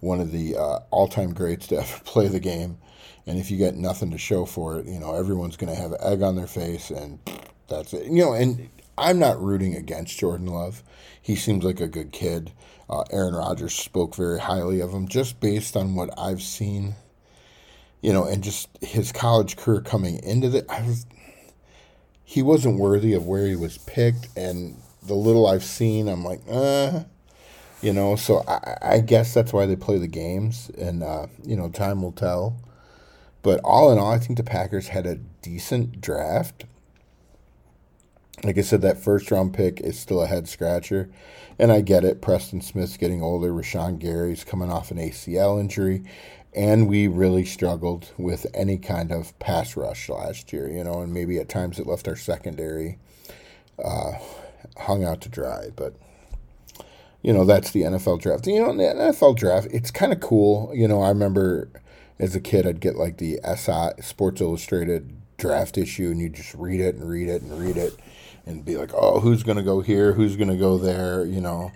one 0.00 0.20
of 0.20 0.32
the 0.32 0.56
uh, 0.56 0.80
all-time 0.90 1.32
greats 1.32 1.68
to 1.68 1.76
ever 1.80 2.00
play 2.04 2.28
the 2.28 2.40
game, 2.40 2.78
and 3.26 3.38
if 3.38 3.50
you 3.50 3.56
get 3.56 3.76
nothing 3.76 4.10
to 4.10 4.18
show 4.18 4.44
for 4.44 4.78
it, 4.78 4.86
you 4.86 4.98
know 4.98 5.14
everyone's 5.14 5.56
going 5.56 5.72
to 5.74 5.80
have 5.80 5.94
egg 6.00 6.22
on 6.22 6.36
their 6.36 6.46
face, 6.46 6.90
and 6.90 7.18
that's 7.68 7.92
it. 7.92 8.06
You 8.06 8.24
know, 8.24 8.32
and 8.32 8.68
I'm 8.98 9.18
not 9.18 9.40
rooting 9.40 9.74
against 9.74 10.18
Jordan 10.18 10.46
Love. 10.46 10.82
He 11.20 11.36
seems 11.36 11.64
like 11.64 11.80
a 11.80 11.86
good 11.86 12.12
kid. 12.12 12.52
Uh, 12.90 13.04
Aaron 13.10 13.34
Rodgers 13.34 13.74
spoke 13.74 14.14
very 14.14 14.40
highly 14.40 14.80
of 14.80 14.90
him, 14.90 15.08
just 15.08 15.40
based 15.40 15.76
on 15.76 15.94
what 15.94 16.10
I've 16.18 16.42
seen. 16.42 16.94
You 18.00 18.12
know, 18.12 18.24
and 18.24 18.42
just 18.42 18.68
his 18.80 19.12
college 19.12 19.56
career 19.56 19.80
coming 19.80 20.18
into 20.24 20.48
the, 20.48 20.66
I 20.68 20.82
was, 20.82 21.06
he 22.24 22.42
wasn't 22.42 22.80
worthy 22.80 23.14
of 23.14 23.26
where 23.26 23.46
he 23.46 23.54
was 23.54 23.78
picked, 23.78 24.28
and 24.36 24.76
the 25.04 25.14
little 25.14 25.46
I've 25.46 25.62
seen, 25.62 26.08
I'm 26.08 26.24
like, 26.24 26.40
uh, 26.50 27.04
you 27.82 27.92
know, 27.92 28.16
so 28.16 28.44
I, 28.48 28.78
I 28.82 29.00
guess 29.00 29.34
that's 29.34 29.52
why 29.52 29.66
they 29.66 29.76
play 29.76 29.98
the 29.98 30.08
games, 30.08 30.70
and 30.78 31.02
uh, 31.02 31.26
you 31.44 31.56
know, 31.56 31.68
time 31.68 32.00
will 32.02 32.12
tell. 32.12 32.56
But 33.42 33.60
all 33.64 33.90
in 33.92 33.98
all, 33.98 34.12
I 34.12 34.18
think 34.18 34.36
the 34.36 34.44
Packers 34.44 34.88
had 34.88 35.04
a 35.04 35.16
decent 35.16 36.00
draft. 36.00 36.64
Like 38.44 38.56
I 38.56 38.62
said, 38.62 38.82
that 38.82 39.02
first 39.02 39.30
round 39.30 39.52
pick 39.52 39.80
is 39.80 39.98
still 39.98 40.22
a 40.22 40.26
head 40.26 40.48
scratcher. 40.48 41.10
And 41.58 41.70
I 41.70 41.80
get 41.80 42.04
it. 42.04 42.22
Preston 42.22 42.60
Smith's 42.60 42.96
getting 42.96 43.22
older. 43.22 43.52
Rashan 43.52 43.98
Gary's 43.98 44.42
coming 44.42 44.70
off 44.70 44.90
an 44.90 44.96
ACL 44.96 45.60
injury. 45.60 46.02
And 46.54 46.88
we 46.88 47.06
really 47.06 47.44
struggled 47.44 48.10
with 48.16 48.46
any 48.54 48.78
kind 48.78 49.10
of 49.10 49.36
pass 49.38 49.76
rush 49.76 50.08
last 50.08 50.52
year, 50.52 50.68
you 50.68 50.84
know, 50.84 51.00
and 51.00 51.12
maybe 51.12 51.38
at 51.38 51.48
times 51.48 51.78
it 51.78 51.86
left 51.86 52.08
our 52.08 52.16
secondary 52.16 52.98
uh, 53.82 54.12
hung 54.76 55.04
out 55.04 55.20
to 55.22 55.28
dry. 55.28 55.70
But 55.74 55.94
you 57.22 57.32
know, 57.32 57.44
that's 57.44 57.70
the 57.70 57.82
NFL 57.82 58.20
draft. 58.20 58.46
You 58.46 58.60
know, 58.60 58.70
in 58.70 58.76
the 58.78 58.84
NFL 58.84 59.36
draft, 59.36 59.68
it's 59.70 59.90
kind 59.90 60.12
of 60.12 60.20
cool. 60.20 60.72
You 60.74 60.88
know, 60.88 61.02
I 61.02 61.08
remember 61.08 61.70
as 62.18 62.34
a 62.34 62.40
kid, 62.40 62.66
I'd 62.66 62.80
get 62.80 62.96
like 62.96 63.18
the 63.18 63.40
SI 63.44 64.02
Sports 64.02 64.40
Illustrated 64.40 65.16
draft 65.38 65.78
issue, 65.78 66.10
and 66.10 66.20
you 66.20 66.28
just 66.28 66.54
read 66.54 66.80
it 66.80 66.96
and 66.96 67.08
read 67.08 67.28
it 67.28 67.42
and 67.42 67.58
read 67.58 67.76
it, 67.76 67.96
and 68.44 68.64
be 68.64 68.76
like, 68.76 68.90
oh, 68.94 69.20
who's 69.20 69.42
going 69.42 69.56
to 69.56 69.62
go 69.62 69.80
here? 69.80 70.12
Who's 70.12 70.36
going 70.36 70.50
to 70.50 70.56
go 70.56 70.78
there? 70.78 71.24
You 71.24 71.40
know, 71.40 71.72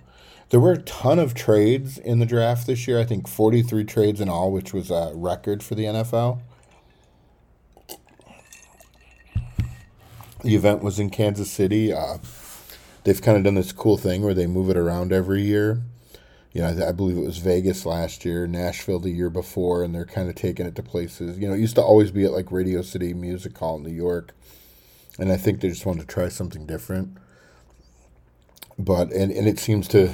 there 0.51 0.61
were 0.61 0.73
a 0.73 0.83
ton 0.83 1.19
of 1.19 1.35
trades 1.35 1.99
in 1.99 2.19
the 2.19 2.27
draft 2.27 2.67
this 2.67 2.87
year. 2.87 3.01
I 3.01 3.05
think 3.05 3.29
43 3.29 3.85
trades 3.85 4.21
in 4.21 4.29
all, 4.29 4.53
which 4.53 4.73
was 4.73 4.91
a 4.91 5.13
record 5.15 5.63
for 5.63 5.75
the 5.75 5.85
NFL. 5.85 6.41
The 10.43 10.55
event 10.55 10.83
was 10.83 11.01
in 11.01 11.11
Kansas 11.11 11.51
City. 11.51 11.93
Uh, 11.93 12.19
they've 13.07 13.23
kind 13.23 13.39
of 13.39 13.45
done 13.45 13.55
this 13.55 13.71
cool 13.71 13.97
thing 13.97 14.23
where 14.23 14.35
they 14.35 14.49
move 14.49 14.69
it 14.69 14.77
around 14.77 15.13
every 15.13 15.41
year. 15.41 15.81
You 16.53 16.63
know, 16.63 16.69
I, 16.69 16.89
I 16.89 16.93
believe 16.93 17.17
it 17.17 17.25
was 17.25 17.39
Vegas 17.39 17.87
last 17.87 18.25
year, 18.25 18.49
Nashville 18.49 18.99
the 18.99 19.11
year 19.11 19.31
before, 19.31 19.85
and 19.85 19.95
they're 19.95 20.05
kind 20.05 20.29
of 20.29 20.35
taking 20.35 20.67
it 20.67 20.75
to 20.75 20.83
places. 20.83 21.39
You 21.39 21.47
know, 21.47 21.55
it 21.55 21.61
used 21.61 21.77
to 21.77 21.83
always 21.83 22.11
be 22.11 22.25
at 22.25 22.33
like 22.33 22.51
Radio 22.51 22.83
City 22.83 23.15
Music 23.15 23.57
Hall 23.57 23.77
in 23.77 23.85
New 23.85 23.91
York, 23.91 24.35
and 25.21 25.31
I 25.31 25.37
think 25.37 25.61
they 25.61 25.69
just 25.69 25.87
wanted 25.87 26.01
to 26.01 26.07
try 26.13 26.29
something 26.29 26.67
different. 26.67 27.17
But 28.77 29.13
and 29.13 29.31
and 29.31 29.47
it 29.47 29.61
seems 29.61 29.87
to, 29.89 30.13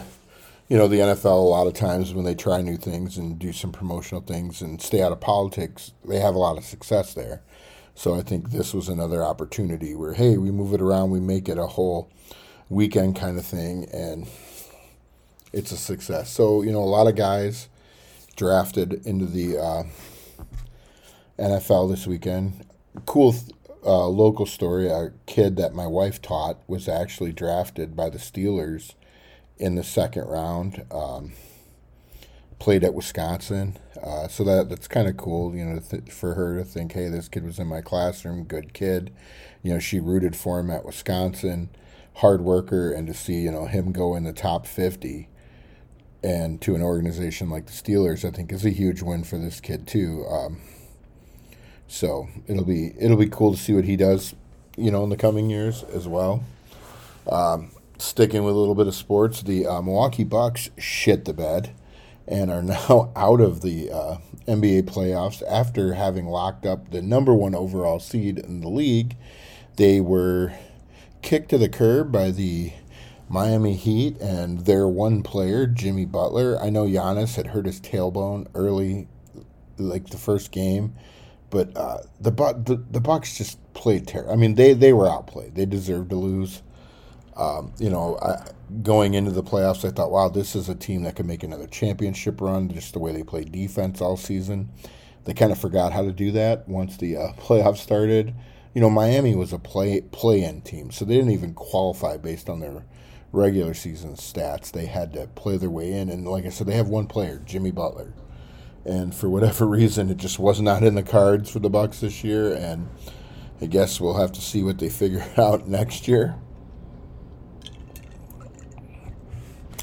you 0.69 0.77
know, 0.77 0.87
the 0.87 0.99
NFL 0.99 1.25
a 1.25 1.49
lot 1.49 1.67
of 1.67 1.73
times 1.73 2.13
when 2.13 2.27
they 2.27 2.35
try 2.35 2.61
new 2.61 2.77
things 2.77 3.17
and 3.17 3.39
do 3.39 3.55
some 3.55 3.73
promotional 3.73 4.21
things 4.21 4.61
and 4.61 4.83
stay 4.83 5.01
out 5.01 5.13
of 5.13 5.21
politics, 5.21 5.93
they 6.05 6.21
have 6.21 6.35
a 6.35 6.39
lot 6.39 6.59
of 6.59 6.65
success 6.65 7.15
there. 7.15 7.41
So 7.95 8.15
I 8.15 8.21
think 8.21 8.51
this 8.51 8.75
was 8.75 8.91
another 8.91 9.23
opportunity 9.25 9.95
where 9.95 10.13
hey, 10.13 10.37
we 10.37 10.51
move 10.51 10.75
it 10.75 10.83
around, 10.83 11.11
we 11.11 11.21
make 11.21 11.49
it 11.49 11.57
a 11.57 11.69
whole 11.69 12.11
weekend 12.73 13.17
kind 13.17 13.39
of 13.39 13.45
thing, 13.45 13.87
and 13.93 14.27
it's 15.53 15.73
a 15.73 15.77
success. 15.77 16.31
So 16.31 16.63
you 16.63 16.73
know, 16.73 16.83
a 16.83 16.85
lot 16.85 17.07
of 17.07 17.15
guys 17.15 17.69
drafted 18.37 19.07
into 19.07 19.27
the 19.27 19.59
uh, 19.59 19.83
NFL 21.39 21.91
this 21.91 22.07
weekend. 22.07 22.67
Cool 23.07 23.35
uh, 23.85 24.07
local 24.07 24.47
story. 24.47 24.89
A 24.89 25.13
kid 25.27 25.57
that 25.57 25.75
my 25.75 25.87
wife 25.87 26.23
taught 26.23 26.59
was 26.67 26.89
actually 26.89 27.33
drafted 27.33 27.97
by 27.97 28.11
the 28.11 28.19
Steelers 28.19 28.95
in 29.59 29.75
the 29.75 29.85
second 29.85 30.25
round. 30.25 30.85
Um, 30.91 31.33
played 32.59 32.85
at 32.85 32.95
Wisconsin, 32.95 33.77
uh, 34.01 34.29
so 34.29 34.45
that 34.45 34.69
that's 34.69 34.87
kind 34.87 35.09
of 35.09 35.17
cool. 35.17 35.55
You 35.55 35.65
know, 35.65 35.81
th- 35.81 36.11
for 36.11 36.35
her 36.35 36.57
to 36.57 36.65
think, 36.65 36.93
hey, 36.93 37.09
this 37.09 37.29
kid 37.29 37.45
was 37.45 37.59
in 37.59 37.67
my 37.67 37.81
classroom, 37.81 38.45
good 38.45 38.73
kid. 38.73 39.13
You 39.63 39.75
know, 39.75 39.79
she 39.79 40.01
rooted 40.01 40.37
for 40.37 40.61
him 40.61 40.71
at 40.71 40.85
Wisconsin, 40.85 41.71
hard 42.17 42.43
worker, 42.43 42.93
and 42.93 43.07
to 43.07 43.15
see 43.15 43.41
you 43.41 43.51
know 43.51 43.67
him 43.67 43.93
go 43.93 44.15
in 44.15 44.25
the 44.25 44.33
top 44.33 44.67
fifty 44.67 45.29
and 46.23 46.61
to 46.61 46.75
an 46.75 46.83
organization 46.83 47.51
like 47.51 47.67
the 47.67 47.73
Steelers, 47.73 48.25
I 48.25 48.31
think 48.31 48.53
is 48.53 48.65
a 48.65 48.71
huge 48.71 49.03
win 49.03 49.25
for 49.25 49.39
this 49.39 49.61
kid 49.61 49.87
too. 49.87 50.25
Um, 50.29 50.61
so 51.89 52.29
it'll 52.47 52.65
be 52.65 52.93
it'll 52.99 53.17
be 53.17 53.29
cool 53.29 53.53
to 53.53 53.59
see 53.59 53.75
what 53.75 53.85
he 53.85 53.97
does, 53.97 54.35
you 54.77 54.91
know, 54.91 55.05
in 55.05 55.11
the 55.11 55.17
coming 55.17 55.51
years 55.51 55.83
as 55.85 56.07
well. 56.07 56.45
Um, 57.31 57.71
sticking 57.99 58.45
with 58.45 58.55
a 58.55 58.59
little 58.59 58.75
bit 58.75 58.87
of 58.87 58.95
sports, 58.95 59.43
the 59.43 59.67
uh, 59.67 59.83
Milwaukee 59.83 60.25
Bucks 60.25 60.71
shit 60.79 61.25
the 61.25 61.33
bed 61.33 61.75
and 62.27 62.51
are 62.51 62.63
now 62.89 63.13
out 63.17 63.41
of 63.41 63.63
the 63.63 63.91
uh, 63.91 64.17
NBA 64.47 64.83
playoffs 64.83 65.43
after 65.49 65.95
having 65.95 66.27
locked 66.27 66.67
up 66.67 66.91
the 66.91 67.03
number 67.03 67.35
one 67.35 67.55
overall 67.55 68.01
seed 68.01 68.39
in 68.39 68.61
the 68.61 68.69
league. 68.69 69.17
They 69.77 70.01
were 70.01 70.53
kicked 71.23 71.51
to 71.51 71.59
the 71.59 71.69
curb 71.69 72.13
by 72.13 72.31
the 72.31 72.73
Miami 73.29 73.75
Heat 73.75 74.21
and 74.21 74.67
their 74.67 74.87
one 74.87 75.23
player, 75.23 75.67
Jimmy 75.67 76.05
Butler. 76.05 76.59
I 76.61 76.69
know 76.69 76.85
Giannis 76.85 77.37
had 77.37 77.49
hurt 77.49 77.65
his 77.65 77.81
tailbone 77.81 78.47
early, 78.55 79.09
like 79.79 80.09
the 80.11 80.19
first 80.19 80.53
game, 80.53 80.95
but 81.49 81.75
uh, 81.77 81.99
the, 82.21 82.31
the 82.31 82.83
the 82.91 83.01
Bucks 83.01 83.39
just 83.39 83.59
played 83.73 84.07
terrible. 84.07 84.33
I 84.33 84.37
mean, 84.37 84.55
they 84.55 84.75
they 84.75 84.93
were 84.93 85.09
outplayed. 85.09 85.55
They 85.55 85.65
deserved 85.67 86.11
to 86.11 86.17
lose. 86.17 86.63
Um, 87.35 87.73
you 87.79 87.89
know, 87.89 88.19
I, 88.21 88.47
going 88.83 89.15
into 89.15 89.31
the 89.31 89.43
playoffs, 89.43 89.89
I 89.89 89.93
thought, 89.93 90.11
wow, 90.11 90.29
this 90.29 90.55
is 90.55 90.69
a 90.69 90.75
team 90.75 91.03
that 91.05 91.17
could 91.17 91.25
make 91.25 91.43
another 91.43 91.67
championship 91.67 92.41
run. 92.41 92.69
Just 92.69 92.93
the 92.93 92.99
way 92.99 93.13
they 93.13 93.23
played 93.23 93.51
defense 93.51 94.03
all 94.03 94.19
season, 94.19 94.69
they 95.25 95.33
kind 95.33 95.53
of 95.53 95.59
forgot 95.59 95.93
how 95.93 96.03
to 96.03 96.13
do 96.13 96.33
that 96.33 96.69
once 96.69 96.99
the 96.99 97.17
uh, 97.17 97.33
playoffs 97.39 97.79
started. 97.79 98.35
You 98.75 98.81
know, 98.81 98.91
Miami 98.91 99.35
was 99.35 99.53
a 99.53 99.59
play 99.59 100.01
play 100.01 100.43
in 100.43 100.63
team, 100.63 100.91
so 100.91 101.05
they 101.05 101.15
didn't 101.15 101.33
even 101.33 101.55
qualify 101.55 102.17
based 102.17 102.49
on 102.49 102.61
their 102.61 102.85
regular 103.31 103.75
season 103.75 104.15
stats. 104.15 104.73
They 104.73 104.87
had 104.87 105.13
to 105.15 105.27
play 105.29 105.57
their 105.57 105.71
way 105.71 105.93
in, 105.93 106.09
and 106.09 106.27
like 106.27 106.47
I 106.47 106.51
said, 106.51 106.67
they 106.67 106.77
have 106.77 106.89
one 106.89 107.07
player, 107.07 107.43
Jimmy 107.45 107.71
Butler, 107.71 108.15
and 108.85 109.15
for 109.15 109.29
whatever 109.29 109.67
reason, 109.69 110.11
it 110.11 110.17
just 110.17 110.39
was 110.39 110.61
not 110.61 110.83
in 110.83 110.95
the 110.95 111.03
cards 111.03 111.51
for 111.51 111.59
the 111.59 111.71
Bucks 111.71 112.01
this 112.01 112.25
year. 112.25 112.55
And 112.55 112.89
I 113.61 113.67
guess 113.67 114.01
we'll 114.01 114.19
have 114.19 114.33
to 114.33 114.41
see 114.41 114.63
what 114.63 114.79
they 114.79 114.89
figure 114.91 115.25
out 115.37 115.69
next 115.69 116.09
year. 116.09 116.37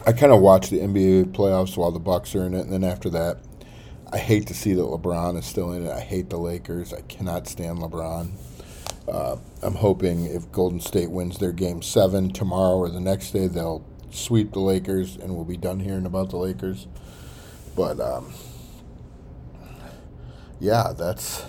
I 0.08 0.14
kind 0.14 0.32
of 0.32 0.42
watch 0.42 0.70
the 0.70 0.80
NBA 0.80 1.34
playoffs 1.34 1.78
while 1.78 1.92
the 1.92 2.00
Bucks 2.00 2.34
are 2.34 2.46
in 2.46 2.54
it, 2.54 2.62
and 2.62 2.74
then 2.74 2.84
after 2.84 3.10
that, 3.12 3.40
I 4.12 4.18
hate 4.18 4.48
to 4.48 4.56
see 4.56 4.74
that 4.74 4.82
LeBron 4.82 5.38
is 5.38 5.46
still 5.46 5.72
in 5.74 5.86
it. 5.86 5.92
I 5.92 6.00
hate 6.00 6.32
the 6.32 6.40
Lakers. 6.40 6.94
I 6.94 7.02
cannot 7.02 7.48
stand 7.48 7.78
LeBron. 7.78 8.32
Uh, 9.10 9.38
I'm 9.62 9.76
hoping 9.76 10.26
if 10.26 10.52
Golden 10.52 10.80
State 10.80 11.12
wins 11.12 11.38
their 11.38 11.52
game 11.52 11.82
seven 11.82 12.32
tomorrow 12.32 12.78
or 12.78 12.90
the 12.90 13.00
next 13.00 13.32
day, 13.32 13.48
they'll 13.48 13.86
sweep 14.12 14.54
the 14.54 14.60
Lakers 14.60 15.16
and 15.16 15.36
we'll 15.36 15.46
be 15.46 15.58
done 15.58 15.80
hearing 15.80 16.06
about 16.06 16.30
the 16.30 16.38
Lakers. 16.38 16.88
But 17.76 18.00
um, 18.00 18.34
yeah, 20.60 20.94
that's 20.98 21.44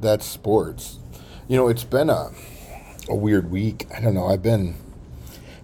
that's 0.00 0.26
sports. 0.26 0.98
You 1.48 1.56
know, 1.56 1.68
it's 1.68 1.84
been 1.84 2.10
a 2.10 2.30
a 3.08 3.14
weird 3.14 3.50
week. 3.50 3.86
I 3.94 4.00
don't 4.00 4.14
know. 4.14 4.26
I've 4.26 4.42
been 4.42 4.76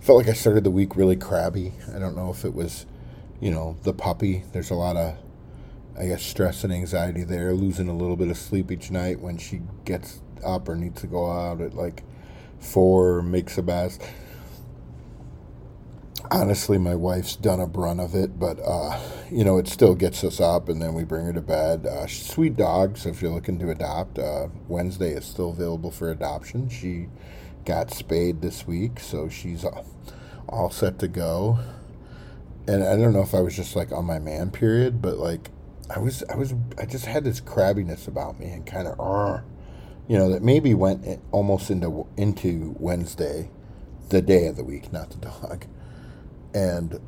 felt 0.01 0.19
like 0.19 0.29
I 0.29 0.35
started 0.35 0.65
the 0.65 0.71
week 0.71 0.97
really 0.97 1.17
crabby. 1.17 1.73
I 1.95 1.99
don't 1.99 2.17
know 2.17 2.31
if 2.31 2.45
it 2.45 2.55
was, 2.55 2.87
you 3.41 3.51
know, 3.51 3.77
the 3.83 3.93
puppy. 3.93 4.45
There's 4.53 4.71
a 4.71 4.75
lot 4.75 4.97
of 4.97 5.17
I 5.99 6.07
guess 6.07 6.23
stress 6.23 6.63
and 6.63 6.73
anxiety 6.73 7.25
there, 7.25 7.55
losing 7.55 7.89
a 7.89 7.97
little 7.97 8.17
bit 8.17 8.29
of 8.29 8.37
sleep 8.37 8.71
each 8.71 8.91
night 8.91 9.21
when 9.21 9.39
she 9.39 9.63
gets 9.85 10.21
up 10.45 10.69
or 10.69 10.77
needs 10.77 11.01
to 11.01 11.07
go 11.07 11.31
out 11.31 11.61
at 11.61 11.75
like 11.75 12.03
four, 12.59 13.23
makes 13.23 13.57
a 13.57 13.63
bath. 13.63 13.99
Honestly, 16.31 16.77
my 16.77 16.95
wife's 16.95 17.37
done 17.37 17.61
a 17.61 17.67
brunt 17.67 18.01
of 18.01 18.15
it, 18.15 18.39
but 18.39 18.59
uh, 18.65 19.01
you 19.31 19.45
know 19.45 19.59
it 19.59 19.69
still 19.69 19.95
gets 19.95 20.23
us 20.25 20.41
up, 20.41 20.69
and 20.69 20.83
then 20.83 20.93
we 20.93 21.05
bring 21.05 21.25
her 21.25 21.33
to 21.33 21.41
bed. 21.41 21.87
Uh, 21.87 22.07
sweet 22.07 22.57
dog, 22.57 22.99
so 22.99 23.09
if 23.09 23.23
you're 23.23 23.31
looking 23.31 23.59
to 23.61 23.71
adopt, 23.71 24.19
uh, 24.19 24.49
Wednesday 24.69 25.13
is 25.13 25.25
still 25.25 25.51
available 25.51 25.91
for 25.91 26.11
adoption. 26.11 26.69
She 26.69 27.09
got 27.65 27.93
spayed 27.93 28.43
this 28.43 28.67
week, 28.67 29.01
so 29.01 29.29
she's 29.29 29.65
all 30.49 30.71
set 30.71 30.99
to 30.99 31.09
go. 31.09 31.59
And 32.69 32.83
I 32.83 32.97
don't 32.97 33.13
know 33.13 33.23
if 33.23 33.35
I 33.35 33.41
was 33.41 33.55
just 33.55 33.77
like 33.77 33.93
on 33.93 34.05
my 34.05 34.19
man 34.19 34.51
period, 34.51 35.01
but 35.01 35.19
like 35.19 35.51
I 35.89 35.99
was 35.99 36.25
I 36.29 36.35
was 36.37 36.55
I 36.79 36.87
just 36.87 37.07
had 37.07 37.25
this 37.25 37.41
crabbiness 37.41 38.09
about 38.09 38.41
me 38.41 38.47
and 38.47 38.67
kind 38.67 38.89
of 38.89 38.99
uh, 38.99 39.41
you 40.09 40.19
know 40.19 40.31
that 40.31 40.43
maybe 40.43 40.75
went 40.75 41.21
almost 41.31 41.71
into 41.71 42.07
into 42.17 42.75
Wednesday, 42.79 43.51
the 44.09 44.21
day 44.21 44.47
of 44.47 44.57
the 44.57 44.65
week, 44.65 44.93
not 44.93 45.11
the 45.11 45.17
dog, 45.17 45.67
and 46.55 47.01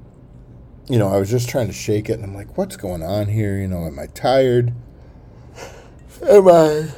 you 0.89 0.99
know 0.99 1.09
I 1.09 1.19
was 1.19 1.31
just 1.31 1.49
trying 1.49 1.67
to 1.67 1.73
shake 1.73 2.09
it 2.09 2.15
and 2.15 2.25
I'm 2.25 2.35
like, 2.35 2.57
what's 2.57 2.77
going 2.77 3.03
on 3.03 3.27
here? 3.27 3.59
You 3.59 3.67
know, 3.67 3.85
am 3.85 3.99
I 3.99 4.07
tired? 4.07 4.73
Am 6.29 6.49
I 6.49 6.89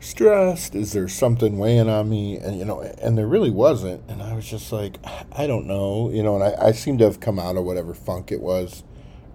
stressed? 0.00 0.74
Is 0.74 0.92
there 0.92 1.08
something 1.08 1.58
weighing 1.58 1.88
on 1.88 2.10
me? 2.10 2.38
And 2.38 2.58
you 2.58 2.64
know, 2.64 2.80
and 2.80 3.16
there 3.16 3.26
really 3.28 3.50
wasn't. 3.50 4.02
And 4.08 4.20
I 4.20 4.34
was 4.34 4.48
just 4.48 4.72
like, 4.72 4.98
I 5.32 5.46
don't 5.46 5.66
know. 5.66 6.10
You 6.10 6.24
know, 6.24 6.34
and 6.34 6.44
I, 6.44 6.68
I 6.68 6.72
seem 6.72 6.98
to 6.98 7.04
have 7.04 7.20
come 7.20 7.38
out 7.38 7.56
of 7.56 7.64
whatever 7.64 7.94
funk 7.94 8.32
it 8.32 8.40
was 8.40 8.82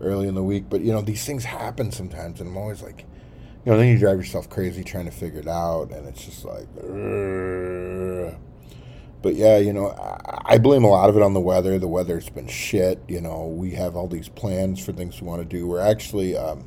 early 0.01 0.27
in 0.27 0.35
the 0.35 0.43
week. 0.43 0.65
But 0.69 0.81
you 0.81 0.91
know, 0.91 1.01
these 1.01 1.25
things 1.25 1.45
happen 1.45 1.91
sometimes, 1.91 2.39
and 2.39 2.49
I'm 2.49 2.57
always 2.57 2.81
like, 2.81 3.05
you 3.65 3.71
know, 3.71 3.77
then 3.77 3.87
you 3.89 3.97
drive 3.97 4.17
yourself 4.17 4.49
crazy 4.49 4.83
trying 4.83 5.05
to 5.05 5.11
figure 5.11 5.39
it 5.39 5.47
out, 5.47 5.91
and 5.91 6.07
it's 6.07 6.25
just 6.25 6.45
like. 6.45 6.67
But 9.21 9.35
yeah, 9.35 9.57
you 9.57 9.73
know, 9.73 9.89
I, 9.89 10.53
I 10.53 10.57
blame 10.57 10.83
a 10.83 10.89
lot 10.89 11.09
of 11.09 11.17
it 11.17 11.21
on 11.21 11.33
the 11.33 11.41
weather. 11.41 11.77
The 11.77 11.87
weather's 11.87 12.29
been 12.29 12.47
shit. 12.47 13.01
You 13.07 13.21
know, 13.21 13.47
we 13.47 13.71
have 13.71 13.95
all 13.95 14.07
these 14.07 14.29
plans 14.29 14.83
for 14.83 14.93
things 14.93 15.21
we 15.21 15.27
want 15.27 15.41
to 15.41 15.45
do. 15.45 15.67
We're 15.67 15.79
actually. 15.79 16.37
Um, 16.37 16.65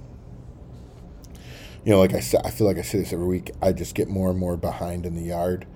you 1.84 1.90
know, 1.90 1.98
like 1.98 2.14
I 2.14 2.20
said, 2.20 2.42
I 2.44 2.50
feel 2.50 2.68
like 2.68 2.78
I 2.78 2.82
say 2.82 2.98
this 2.98 3.12
every 3.12 3.26
week. 3.26 3.50
I 3.60 3.72
just 3.72 3.96
get 3.96 4.08
more 4.08 4.30
and 4.30 4.38
more 4.38 4.56
behind 4.56 5.04
in 5.04 5.16
the 5.16 5.22
yard. 5.22 5.66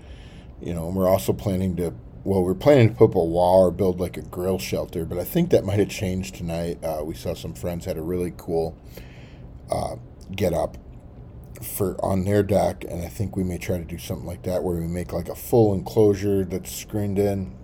You 0.60 0.72
know, 0.72 0.86
and 0.86 0.96
we're 0.96 1.08
also 1.08 1.32
planning 1.32 1.75
to 1.76 1.94
well, 2.26 2.42
we're 2.42 2.54
planning 2.54 2.88
to 2.88 2.95
put 2.95 3.11
up 3.11 3.14
a 3.14 3.25
wall 3.25 3.66
or 3.66 3.71
build 3.71 4.00
like 4.00 4.16
a 4.16 4.23
grill 4.23 4.59
shelter, 4.59 5.04
but 5.04 5.16
I 5.16 5.23
think 5.23 5.50
that 5.50 5.64
might 5.64 5.78
have 5.78 5.88
changed 5.88 6.35
tonight. 6.35 6.83
Uh, 6.85 7.04
we 7.04 7.14
saw 7.14 7.35
some 7.35 7.54
friends 7.54 7.85
had 7.85 7.97
a 7.97 8.02
really 8.02 8.35
cool 8.37 8.76
uh, 9.71 9.95
get 10.35 10.52
up 10.52 10.76
for 11.62 11.95
on 12.04 12.25
their 12.25 12.42
deck, 12.42 12.85
and 12.90 13.00
I 13.04 13.06
think 13.06 13.37
we 13.37 13.45
may 13.45 13.59
try 13.59 13.78
to 13.78 13.85
do 13.85 13.97
something 13.97 14.26
like 14.26 14.42
that 14.42 14.64
where 14.64 14.76
we 14.76 14.88
make 14.88 15.12
like 15.12 15.28
a 15.28 15.37
full 15.37 15.73
enclosure 15.73 16.45
that's 16.45 16.75
screened 16.75 17.21
in. 17.21 17.54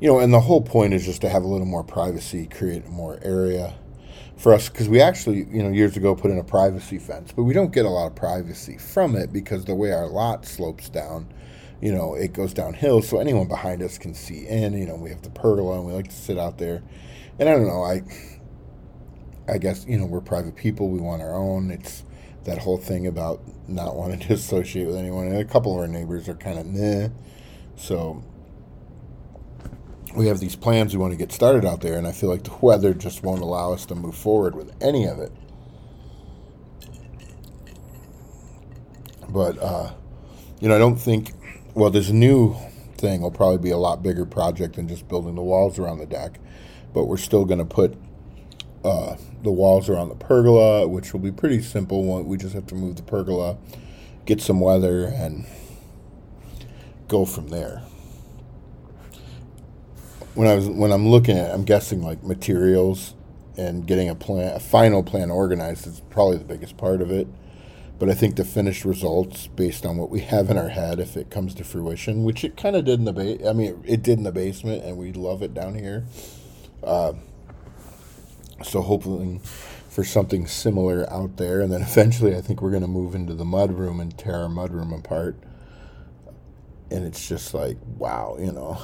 You 0.00 0.06
know, 0.06 0.20
and 0.20 0.32
the 0.32 0.40
whole 0.40 0.62
point 0.62 0.94
is 0.94 1.04
just 1.04 1.22
to 1.22 1.28
have 1.28 1.42
a 1.42 1.48
little 1.48 1.66
more 1.66 1.82
privacy, 1.82 2.46
create 2.46 2.86
more 2.86 3.18
area 3.22 3.74
for 4.36 4.54
us 4.54 4.68
because 4.68 4.88
we 4.88 5.00
actually, 5.00 5.38
you 5.50 5.60
know, 5.60 5.70
years 5.70 5.96
ago 5.96 6.14
put 6.14 6.30
in 6.30 6.38
a 6.38 6.44
privacy 6.44 7.00
fence, 7.00 7.32
but 7.34 7.42
we 7.42 7.52
don't 7.52 7.72
get 7.72 7.84
a 7.84 7.90
lot 7.90 8.06
of 8.06 8.14
privacy 8.14 8.78
from 8.78 9.16
it 9.16 9.32
because 9.32 9.64
the 9.64 9.74
way 9.74 9.90
our 9.90 10.06
lot 10.06 10.46
slopes 10.46 10.88
down 10.88 11.26
you 11.82 11.92
know, 11.92 12.14
it 12.14 12.32
goes 12.32 12.54
downhill, 12.54 13.02
so 13.02 13.18
anyone 13.18 13.48
behind 13.48 13.82
us 13.82 13.98
can 13.98 14.14
see 14.14 14.46
in. 14.46 14.72
You 14.74 14.86
know, 14.86 14.94
we 14.94 15.10
have 15.10 15.22
the 15.22 15.30
pergola, 15.30 15.78
and 15.78 15.86
we 15.86 15.92
like 15.92 16.08
to 16.08 16.14
sit 16.14 16.38
out 16.38 16.56
there. 16.56 16.80
And 17.40 17.48
I 17.48 17.52
don't 17.52 17.66
know, 17.66 17.82
I, 17.82 18.02
I 19.52 19.58
guess 19.58 19.84
you 19.88 19.98
know 19.98 20.06
we're 20.06 20.20
private 20.20 20.54
people. 20.54 20.88
We 20.88 21.00
want 21.00 21.22
our 21.22 21.34
own. 21.34 21.72
It's 21.72 22.04
that 22.44 22.58
whole 22.58 22.78
thing 22.78 23.08
about 23.08 23.42
not 23.66 23.96
wanting 23.96 24.20
to 24.20 24.32
associate 24.34 24.86
with 24.86 24.94
anyone. 24.94 25.26
And 25.26 25.38
a 25.38 25.44
couple 25.44 25.74
of 25.74 25.80
our 25.80 25.88
neighbors 25.88 26.28
are 26.28 26.34
kind 26.34 26.60
of 26.60 26.66
meh. 26.66 27.08
So 27.74 28.22
we 30.16 30.28
have 30.28 30.38
these 30.38 30.54
plans 30.54 30.94
we 30.94 31.00
want 31.00 31.12
to 31.12 31.18
get 31.18 31.32
started 31.32 31.64
out 31.64 31.80
there, 31.80 31.98
and 31.98 32.06
I 32.06 32.12
feel 32.12 32.30
like 32.30 32.44
the 32.44 32.54
weather 32.60 32.94
just 32.94 33.24
won't 33.24 33.42
allow 33.42 33.72
us 33.72 33.86
to 33.86 33.96
move 33.96 34.14
forward 34.14 34.54
with 34.54 34.72
any 34.80 35.06
of 35.06 35.18
it. 35.18 35.32
But 39.28 39.58
uh, 39.58 39.94
you 40.60 40.68
know, 40.68 40.76
I 40.76 40.78
don't 40.78 40.94
think 40.94 41.32
well, 41.74 41.90
this 41.90 42.10
new 42.10 42.56
thing 42.96 43.22
will 43.22 43.30
probably 43.30 43.58
be 43.58 43.70
a 43.70 43.76
lot 43.76 44.02
bigger 44.02 44.26
project 44.26 44.76
than 44.76 44.88
just 44.88 45.08
building 45.08 45.34
the 45.34 45.42
walls 45.42 45.78
around 45.78 45.98
the 45.98 46.06
deck, 46.06 46.38
but 46.92 47.04
we're 47.04 47.16
still 47.16 47.44
going 47.44 47.58
to 47.58 47.64
put 47.64 47.96
uh, 48.84 49.16
the 49.42 49.50
walls 49.50 49.88
around 49.88 50.08
the 50.08 50.14
pergola, 50.14 50.86
which 50.86 51.12
will 51.12 51.20
be 51.20 51.32
pretty 51.32 51.62
simple. 51.62 52.22
We 52.24 52.36
just 52.36 52.54
have 52.54 52.66
to 52.66 52.74
move 52.74 52.96
the 52.96 53.02
pergola, 53.02 53.56
get 54.26 54.40
some 54.40 54.60
weather, 54.60 55.04
and 55.06 55.46
go 57.08 57.24
from 57.24 57.48
there. 57.48 57.82
When 60.34 60.48
I 60.48 60.54
was 60.54 60.68
when 60.68 60.92
I'm 60.92 61.08
looking 61.08 61.36
at, 61.36 61.52
I'm 61.52 61.64
guessing 61.64 62.02
like 62.02 62.22
materials 62.22 63.14
and 63.56 63.86
getting 63.86 64.08
a 64.08 64.14
plan, 64.14 64.54
a 64.54 64.60
final 64.60 65.02
plan 65.02 65.30
organized 65.30 65.86
is 65.86 66.00
probably 66.10 66.38
the 66.38 66.44
biggest 66.44 66.76
part 66.76 67.02
of 67.02 67.10
it. 67.10 67.28
But 68.02 68.10
I 68.10 68.14
think 68.14 68.34
the 68.34 68.44
finished 68.44 68.84
results, 68.84 69.46
based 69.46 69.86
on 69.86 69.96
what 69.96 70.10
we 70.10 70.22
have 70.22 70.50
in 70.50 70.58
our 70.58 70.70
head, 70.70 70.98
if 70.98 71.16
it 71.16 71.30
comes 71.30 71.54
to 71.54 71.62
fruition, 71.62 72.24
which 72.24 72.42
it 72.42 72.56
kind 72.56 72.74
of 72.74 72.84
did 72.84 72.98
in 72.98 73.04
the 73.04 73.12
ba- 73.12 73.48
I 73.48 73.52
mean, 73.52 73.80
it 73.86 74.02
did 74.02 74.18
in 74.18 74.24
the 74.24 74.32
basement, 74.32 74.82
and 74.82 74.96
we 74.96 75.12
love 75.12 75.40
it 75.40 75.54
down 75.54 75.76
here. 75.76 76.02
Uh, 76.82 77.12
so 78.64 78.82
hopefully 78.82 79.38
for 79.88 80.02
something 80.02 80.48
similar 80.48 81.08
out 81.12 81.36
there, 81.36 81.60
and 81.60 81.72
then 81.72 81.82
eventually 81.88 82.34
I 82.34 82.40
think 82.40 82.60
we're 82.60 82.72
going 82.72 82.82
to 82.82 82.88
move 82.88 83.14
into 83.14 83.34
the 83.34 83.44
mud 83.44 83.70
room 83.70 84.00
and 84.00 84.18
tear 84.18 84.34
our 84.34 84.48
mud 84.48 84.72
room 84.72 84.92
apart. 84.92 85.36
And 86.90 87.04
it's 87.04 87.28
just 87.28 87.54
like, 87.54 87.76
wow, 87.98 88.36
you 88.36 88.50
know. 88.50 88.82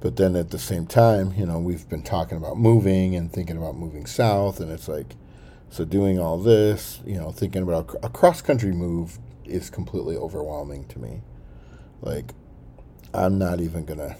But 0.00 0.16
then 0.16 0.34
at 0.34 0.50
the 0.50 0.58
same 0.58 0.86
time, 0.86 1.34
you 1.36 1.46
know, 1.46 1.60
we've 1.60 1.88
been 1.88 2.02
talking 2.02 2.36
about 2.36 2.58
moving 2.58 3.14
and 3.14 3.32
thinking 3.32 3.56
about 3.56 3.76
moving 3.76 4.06
south, 4.06 4.58
and 4.58 4.72
it's 4.72 4.88
like, 4.88 5.14
so 5.72 5.84
doing 5.84 6.20
all 6.20 6.38
this, 6.38 7.00
you 7.04 7.16
know, 7.16 7.32
thinking 7.32 7.62
about 7.62 7.96
a 8.02 8.08
cross 8.08 8.40
country 8.40 8.72
move 8.72 9.18
is 9.44 9.70
completely 9.70 10.16
overwhelming 10.16 10.86
to 10.88 11.00
me. 11.00 11.22
Like, 12.00 12.34
I'm 13.12 13.38
not 13.38 13.60
even 13.60 13.84
to 13.98 14.16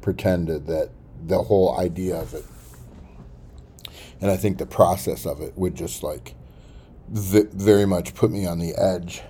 pretend 0.00 0.48
that 0.48 0.90
the 1.24 1.42
whole 1.42 1.78
idea 1.78 2.16
of 2.16 2.34
it 2.34 2.44
and 4.20 4.30
I 4.30 4.36
think 4.38 4.56
the 4.56 4.66
process 4.66 5.26
of 5.26 5.40
it 5.42 5.56
would 5.56 5.74
just 5.74 6.02
like 6.02 6.34
very 7.10 7.84
much 7.84 8.14
put 8.14 8.30
me 8.30 8.46
on 8.46 8.58
the 8.58 8.74
edge. 8.74 9.22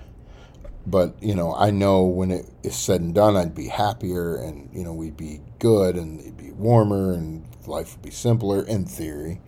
But 0.87 1.21
you 1.21 1.35
know, 1.35 1.53
I 1.53 1.71
know 1.71 2.03
when 2.03 2.31
it 2.31 2.45
is 2.63 2.75
said 2.75 3.01
and 3.01 3.13
done, 3.13 3.35
I'd 3.35 3.55
be 3.55 3.67
happier, 3.67 4.37
and 4.37 4.69
you 4.71 4.83
know, 4.83 4.93
we'd 4.93 5.17
be 5.17 5.41
good, 5.59 5.95
and 5.95 6.21
it'd 6.21 6.37
be 6.37 6.51
warmer, 6.51 7.11
and 7.11 7.43
life 7.67 7.93
would 7.93 8.03
be 8.03 8.11
simpler 8.11 8.63
in 8.65 8.85
theory. 8.85 9.41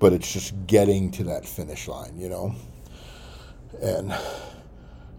But 0.00 0.12
it's 0.12 0.32
just 0.32 0.66
getting 0.66 1.12
to 1.12 1.24
that 1.24 1.46
finish 1.46 1.86
line, 1.86 2.18
you 2.18 2.28
know. 2.28 2.56
And 3.80 4.12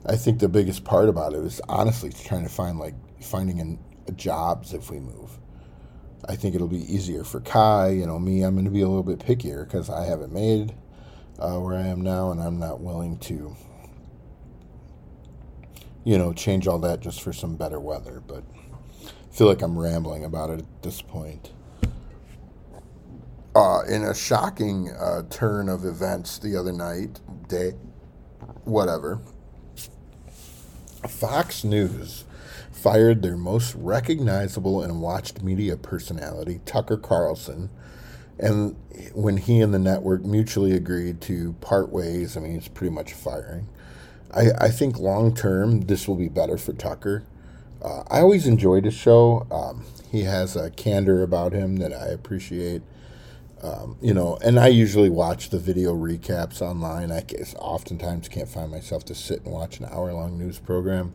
I 0.05 0.17
think 0.17 0.39
the 0.39 0.49
biggest 0.49 0.83
part 0.83 1.07
about 1.07 1.33
it 1.33 1.39
is 1.45 1.61
honestly 1.69 2.11
trying 2.11 2.43
to 2.43 2.49
find 2.49 2.79
like 2.79 2.95
finding 3.21 3.61
an, 3.61 3.79
jobs 4.17 4.73
if 4.73 4.91
we 4.91 4.99
move 4.99 5.39
I 6.27 6.35
think 6.35 6.55
it'll 6.55 6.67
be 6.67 6.93
easier 6.93 7.23
for 7.23 7.39
Kai. 7.39 7.89
You 7.89 8.05
know, 8.05 8.19
me, 8.19 8.43
I'm 8.43 8.53
going 8.53 8.65
to 8.65 8.71
be 8.71 8.81
a 8.81 8.87
little 8.87 9.03
bit 9.03 9.19
pickier 9.19 9.65
because 9.65 9.89
I 9.89 10.05
haven't 10.05 10.31
made 10.31 10.75
uh, 11.39 11.57
where 11.59 11.77
I 11.77 11.87
am 11.87 12.01
now, 12.01 12.31
and 12.31 12.41
I'm 12.41 12.59
not 12.59 12.81
willing 12.81 13.17
to, 13.19 13.55
you 16.03 16.17
know, 16.17 16.33
change 16.33 16.67
all 16.67 16.79
that 16.79 16.99
just 16.99 17.21
for 17.21 17.33
some 17.33 17.55
better 17.55 17.79
weather. 17.79 18.21
But 18.25 18.43
I 19.03 19.33
feel 19.35 19.47
like 19.47 19.61
I'm 19.61 19.77
rambling 19.77 20.23
about 20.23 20.51
it 20.51 20.59
at 20.59 20.83
this 20.83 21.01
point. 21.01 21.51
Uh, 23.53 23.81
in 23.89 24.03
a 24.03 24.15
shocking 24.15 24.89
uh, 24.91 25.23
turn 25.29 25.67
of 25.67 25.83
events 25.83 26.37
the 26.37 26.55
other 26.55 26.71
night, 26.71 27.19
day, 27.49 27.73
whatever, 28.63 29.19
Fox 31.07 31.65
News 31.65 32.23
fired 32.71 33.21
their 33.21 33.35
most 33.35 33.75
recognizable 33.75 34.81
and 34.81 35.01
watched 35.01 35.43
media 35.43 35.75
personality, 35.75 36.61
Tucker 36.65 36.95
Carlson. 36.95 37.69
And 38.39 38.75
when 39.13 39.35
he 39.35 39.59
and 39.59 39.73
the 39.73 39.79
network 39.79 40.23
mutually 40.23 40.71
agreed 40.71 41.19
to 41.21 41.53
part 41.59 41.89
ways, 41.89 42.37
I 42.37 42.39
mean, 42.39 42.55
it's 42.55 42.69
pretty 42.69 42.93
much 42.93 43.13
firing. 43.13 43.67
I, 44.33 44.51
I 44.59 44.69
think 44.69 44.97
long 44.97 45.35
term, 45.35 45.81
this 45.81 46.07
will 46.07 46.15
be 46.15 46.29
better 46.29 46.57
for 46.57 46.71
Tucker. 46.71 47.23
Uh, 47.83 48.03
I 48.09 48.21
always 48.21 48.47
enjoyed 48.47 48.85
his 48.85 48.93
show. 48.93 49.45
Um, 49.51 49.85
he 50.09 50.23
has 50.23 50.55
a 50.55 50.71
candor 50.71 51.21
about 51.21 51.51
him 51.51 51.77
that 51.77 51.93
I 51.93 52.07
appreciate. 52.07 52.81
Um, 53.63 53.97
you 54.01 54.13
know, 54.13 54.37
and 54.43 54.59
I 54.59 54.67
usually 54.67 55.09
watch 55.09 55.49
the 55.49 55.59
video 55.59 55.93
recaps 55.93 56.61
online. 56.61 57.11
I 57.11 57.21
guess 57.21 57.53
oftentimes 57.59 58.27
can't 58.27 58.49
find 58.49 58.71
myself 58.71 59.05
to 59.05 59.15
sit 59.15 59.43
and 59.43 59.53
watch 59.53 59.79
an 59.79 59.85
hour 59.85 60.11
long 60.13 60.37
news 60.39 60.57
program 60.57 61.13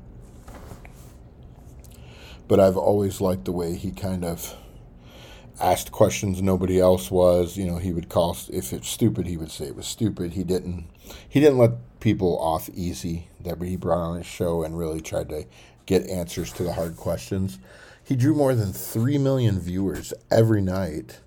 but 2.48 2.61
I've 2.61 2.76
always 2.76 3.20
liked 3.20 3.44
the 3.44 3.52
way 3.52 3.74
he 3.74 3.90
kind 3.90 4.24
of 4.24 4.56
asked 5.61 5.90
questions 5.90 6.42
nobody 6.42 6.80
else 6.80 7.11
was. 7.11 7.56
You 7.56 7.66
know, 7.66 7.78
he 7.78 7.92
would 7.92 8.09
call 8.09 8.37
if 8.50 8.72
it's 8.72 8.88
stupid, 8.88 9.26
he 9.26 9.37
would 9.37 9.50
say 9.50 9.66
it 9.66 9.76
was 9.76 9.87
stupid. 9.87 10.32
He 10.32 10.44
didn't 10.44 10.88
he 11.28 11.40
didn't 11.40 11.59
let 11.59 12.00
people 12.00 12.38
off 12.38 12.68
easy 12.70 13.28
that 13.40 13.61
he 13.61 13.76
brought 13.76 13.98
on 13.98 14.18
his 14.18 14.26
show 14.26 14.62
and 14.62 14.78
really 14.78 15.00
tried 15.00 15.28
to 15.30 15.46
get 15.87 16.09
answers 16.09 16.52
to 16.54 16.62
the 16.62 16.72
hard 16.72 16.96
questions. 16.96 17.59
He 18.02 18.14
drew 18.14 18.35
more 18.35 18.54
than 18.54 18.72
three 18.72 19.18
million 19.18 19.59
viewers 19.59 20.14
every 20.30 20.61
night, 20.61 21.20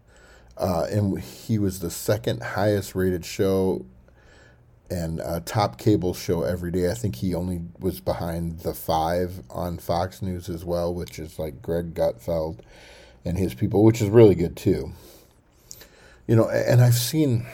uh, 0.59 0.85
and 0.91 1.19
he 1.19 1.57
was 1.57 1.79
the 1.79 1.89
second 1.89 2.43
highest 2.43 2.93
rated 2.93 3.25
show 3.25 3.85
and 4.91 5.19
a 5.19 5.39
top 5.39 5.77
cable 5.77 6.13
show 6.13 6.43
every 6.43 6.71
day. 6.71 6.89
I 6.89 6.95
think 6.95 7.17
he 7.17 7.33
only 7.33 7.61
was 7.79 7.99
behind 7.99 8.59
the 8.59 8.73
five 8.73 9.41
on 9.49 9.77
Fox 9.77 10.21
News 10.21 10.49
as 10.49 10.65
well, 10.65 10.93
which 10.93 11.19
is 11.19 11.39
like 11.39 11.61
Greg 11.61 11.93
Gutfeld 11.93 12.59
and 13.23 13.37
his 13.37 13.53
people, 13.53 13.83
which 13.83 14.01
is 14.01 14.09
really 14.09 14.35
good 14.35 14.57
too. 14.57 14.91
You 16.27 16.35
know, 16.35 16.49
and 16.49 16.81
I've 16.81 16.95
seen 16.95 17.45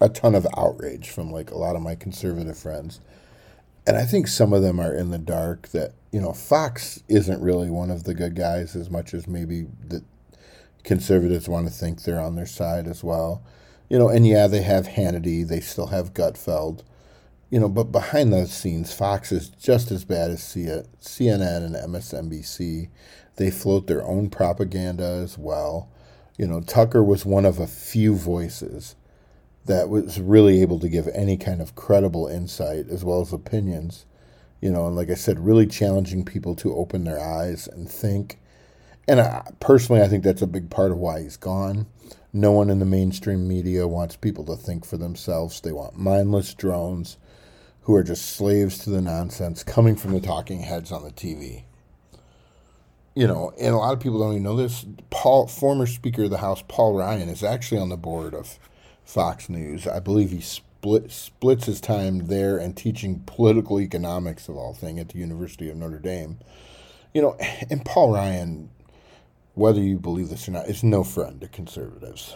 a 0.00 0.08
ton 0.08 0.34
of 0.34 0.46
outrage 0.56 1.10
from 1.10 1.30
like 1.30 1.50
a 1.50 1.58
lot 1.58 1.76
of 1.76 1.82
my 1.82 1.94
conservative 1.94 2.58
friends. 2.58 3.00
And 3.86 3.96
I 3.96 4.04
think 4.04 4.28
some 4.28 4.52
of 4.52 4.62
them 4.62 4.78
are 4.78 4.94
in 4.94 5.10
the 5.10 5.18
dark 5.18 5.68
that, 5.68 5.92
you 6.12 6.20
know, 6.20 6.32
Fox 6.32 7.02
isn't 7.08 7.40
really 7.40 7.70
one 7.70 7.90
of 7.90 8.04
the 8.04 8.14
good 8.14 8.36
guys 8.36 8.76
as 8.76 8.90
much 8.90 9.14
as 9.14 9.26
maybe 9.26 9.66
the 9.86 10.04
conservatives 10.84 11.48
want 11.48 11.66
to 11.66 11.72
think 11.72 12.02
they're 12.02 12.20
on 12.20 12.36
their 12.36 12.46
side 12.46 12.86
as 12.86 13.02
well 13.04 13.42
you 13.92 13.98
know, 13.98 14.08
and 14.08 14.26
yeah, 14.26 14.46
they 14.46 14.62
have 14.62 14.88
Hannity, 14.88 15.46
they 15.46 15.60
still 15.60 15.88
have 15.88 16.14
Gutfeld, 16.14 16.80
you 17.50 17.60
know, 17.60 17.68
but 17.68 17.92
behind 17.92 18.32
those 18.32 18.50
scenes, 18.50 18.90
Fox 18.90 19.30
is 19.30 19.50
just 19.50 19.90
as 19.90 20.06
bad 20.06 20.30
as 20.30 20.40
CNN 20.40 20.86
and 21.62 21.74
MSNBC. 21.74 22.88
They 23.36 23.50
float 23.50 23.88
their 23.88 24.02
own 24.02 24.30
propaganda 24.30 25.04
as 25.04 25.36
well. 25.36 25.90
You 26.38 26.46
know, 26.46 26.62
Tucker 26.62 27.04
was 27.04 27.26
one 27.26 27.44
of 27.44 27.58
a 27.58 27.66
few 27.66 28.14
voices 28.14 28.96
that 29.66 29.90
was 29.90 30.18
really 30.18 30.62
able 30.62 30.78
to 30.78 30.88
give 30.88 31.06
any 31.08 31.36
kind 31.36 31.60
of 31.60 31.74
credible 31.74 32.26
insight 32.26 32.88
as 32.88 33.04
well 33.04 33.20
as 33.20 33.30
opinions. 33.30 34.06
You 34.62 34.70
know, 34.70 34.86
and 34.86 34.96
like 34.96 35.10
I 35.10 35.16
said, 35.16 35.38
really 35.38 35.66
challenging 35.66 36.24
people 36.24 36.54
to 36.56 36.74
open 36.74 37.04
their 37.04 37.20
eyes 37.20 37.68
and 37.68 37.90
think. 37.90 38.38
And 39.08 39.20
I, 39.20 39.50
personally, 39.60 40.02
I 40.02 40.08
think 40.08 40.24
that's 40.24 40.42
a 40.42 40.46
big 40.46 40.70
part 40.70 40.92
of 40.92 40.98
why 40.98 41.22
he's 41.22 41.36
gone. 41.36 41.86
No 42.32 42.52
one 42.52 42.70
in 42.70 42.78
the 42.78 42.84
mainstream 42.84 43.46
media 43.46 43.86
wants 43.86 44.16
people 44.16 44.44
to 44.46 44.56
think 44.56 44.86
for 44.86 44.96
themselves. 44.96 45.60
They 45.60 45.72
want 45.72 45.98
mindless 45.98 46.54
drones 46.54 47.18
who 47.82 47.94
are 47.94 48.02
just 48.02 48.24
slaves 48.36 48.78
to 48.78 48.90
the 48.90 49.00
nonsense 49.00 49.62
coming 49.64 49.96
from 49.96 50.12
the 50.12 50.20
talking 50.20 50.60
heads 50.60 50.92
on 50.92 51.02
the 51.02 51.10
TV. 51.10 51.64
You 53.14 53.26
know, 53.26 53.52
and 53.60 53.74
a 53.74 53.78
lot 53.78 53.92
of 53.92 54.00
people 54.00 54.20
don't 54.20 54.32
even 54.32 54.42
know 54.44 54.56
this. 54.56 54.86
Paul, 55.10 55.46
former 55.46 55.86
Speaker 55.86 56.24
of 56.24 56.30
the 56.30 56.38
House 56.38 56.62
Paul 56.66 56.94
Ryan, 56.94 57.28
is 57.28 57.44
actually 57.44 57.80
on 57.80 57.90
the 57.90 57.96
board 57.96 58.34
of 58.34 58.58
Fox 59.04 59.50
News. 59.50 59.86
I 59.86 60.00
believe 60.00 60.30
he 60.30 60.40
split, 60.40 61.10
splits 61.10 61.66
his 61.66 61.80
time 61.80 62.28
there 62.28 62.56
and 62.56 62.74
teaching 62.74 63.22
political 63.26 63.80
economics 63.80 64.48
of 64.48 64.56
all 64.56 64.72
thing 64.72 64.98
at 64.98 65.10
the 65.10 65.18
University 65.18 65.68
of 65.68 65.76
Notre 65.76 65.98
Dame. 65.98 66.38
You 67.12 67.20
know, 67.20 67.36
and 67.68 67.84
Paul 67.84 68.12
Ryan 68.14 68.61
whether 69.54 69.80
you 69.80 69.98
believe 69.98 70.28
this 70.28 70.48
or 70.48 70.52
not, 70.52 70.68
is 70.68 70.82
no 70.82 71.04
friend 71.04 71.40
to 71.40 71.48
conservatives. 71.48 72.34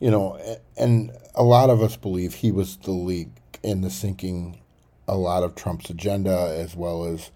You 0.00 0.10
know, 0.10 0.38
and 0.76 1.12
a 1.34 1.42
lot 1.42 1.70
of 1.70 1.80
us 1.80 1.96
believe 1.96 2.34
he 2.34 2.52
was 2.52 2.76
the 2.78 2.90
leak 2.90 3.28
in 3.62 3.80
the 3.80 3.90
sinking 3.90 4.60
a 5.06 5.16
lot 5.16 5.42
of 5.42 5.54
Trump's 5.54 5.90
agenda 5.90 6.54
as 6.58 6.74
well 6.74 7.04
as 7.04 7.30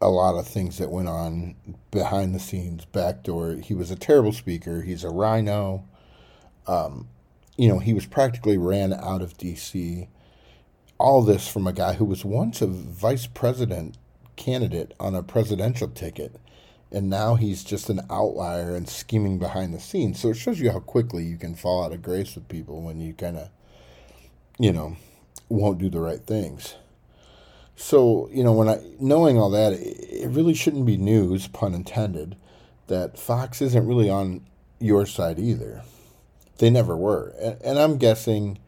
a 0.00 0.08
lot 0.08 0.34
of 0.34 0.46
things 0.46 0.78
that 0.78 0.90
went 0.90 1.08
on 1.08 1.54
behind 1.90 2.34
the 2.34 2.38
scenes, 2.38 2.84
backdoor. 2.84 3.54
He 3.56 3.74
was 3.74 3.90
a 3.90 3.96
terrible 3.96 4.32
speaker. 4.32 4.82
He's 4.82 5.04
a 5.04 5.10
RINO. 5.10 5.84
Um, 6.66 7.08
you 7.56 7.68
know, 7.68 7.78
he 7.78 7.94
was 7.94 8.06
practically 8.06 8.58
ran 8.58 8.92
out 8.92 9.22
of 9.22 9.36
D.C. 9.38 10.08
All 10.98 11.22
this 11.22 11.48
from 11.48 11.66
a 11.66 11.72
guy 11.72 11.94
who 11.94 12.04
was 12.04 12.24
once 12.24 12.60
a 12.60 12.66
vice 12.66 13.26
president 13.26 13.96
candidate 14.36 14.92
on 15.00 15.14
a 15.14 15.22
presidential 15.22 15.88
ticket 15.88 16.36
and 16.92 17.10
now 17.10 17.34
he's 17.34 17.64
just 17.64 17.90
an 17.90 18.00
outlier 18.10 18.74
and 18.74 18.88
scheming 18.88 19.38
behind 19.38 19.74
the 19.74 19.80
scenes. 19.80 20.20
So 20.20 20.30
it 20.30 20.36
shows 20.36 20.60
you 20.60 20.70
how 20.70 20.80
quickly 20.80 21.24
you 21.24 21.36
can 21.36 21.54
fall 21.54 21.84
out 21.84 21.92
of 21.92 22.02
grace 22.02 22.34
with 22.34 22.48
people 22.48 22.82
when 22.82 23.00
you 23.00 23.12
kind 23.12 23.36
of, 23.36 23.48
you 24.58 24.72
know, 24.72 24.96
won't 25.48 25.78
do 25.78 25.88
the 25.88 26.00
right 26.00 26.24
things. 26.24 26.76
So 27.76 28.28
you 28.32 28.42
know, 28.42 28.52
when 28.52 28.68
I 28.68 28.80
knowing 28.98 29.38
all 29.38 29.50
that, 29.50 29.72
it 29.74 30.30
really 30.30 30.54
shouldn't 30.54 30.86
be 30.86 30.96
news, 30.96 31.46
pun 31.46 31.74
intended, 31.74 32.36
that 32.86 33.18
Fox 33.18 33.60
isn't 33.60 33.86
really 33.86 34.08
on 34.08 34.46
your 34.78 35.04
side 35.06 35.38
either. 35.38 35.82
They 36.58 36.70
never 36.70 36.96
were, 36.96 37.34
and, 37.38 37.60
and 37.62 37.78
I'm 37.78 37.98
guessing 37.98 38.58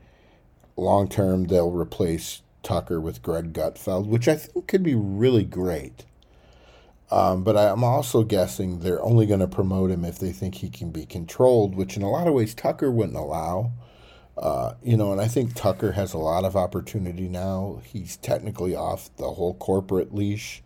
long 0.76 1.08
term 1.08 1.44
they'll 1.44 1.70
replace 1.70 2.42
Tucker 2.62 3.00
with 3.00 3.22
Greg 3.22 3.54
Gutfeld, 3.54 4.06
which 4.06 4.28
I 4.28 4.36
think 4.36 4.68
could 4.68 4.82
be 4.82 4.94
really 4.94 5.44
great 5.44 6.04
Um, 7.10 7.42
but 7.42 7.56
I'm 7.56 7.84
also 7.84 8.22
guessing 8.22 8.80
they're 8.80 9.02
only 9.02 9.24
going 9.24 9.40
to 9.40 9.48
promote 9.48 9.90
him 9.90 10.04
if 10.04 10.18
they 10.18 10.32
think 10.32 10.56
he 10.56 10.68
can 10.68 10.90
be 10.90 11.06
controlled, 11.06 11.74
which 11.74 11.96
in 11.96 12.02
a 12.02 12.10
lot 12.10 12.28
of 12.28 12.34
ways 12.34 12.54
Tucker 12.54 12.90
wouldn't 12.90 13.16
allow. 13.16 13.72
Uh, 14.36 14.74
you 14.82 14.96
know, 14.96 15.10
and 15.10 15.20
I 15.20 15.26
think 15.26 15.54
Tucker 15.54 15.92
has 15.92 16.12
a 16.12 16.18
lot 16.18 16.44
of 16.44 16.54
opportunity 16.54 17.28
now. 17.28 17.80
He's 17.84 18.16
technically 18.18 18.76
off 18.76 19.10
the 19.16 19.32
whole 19.32 19.54
corporate 19.54 20.14
leash. 20.14 20.62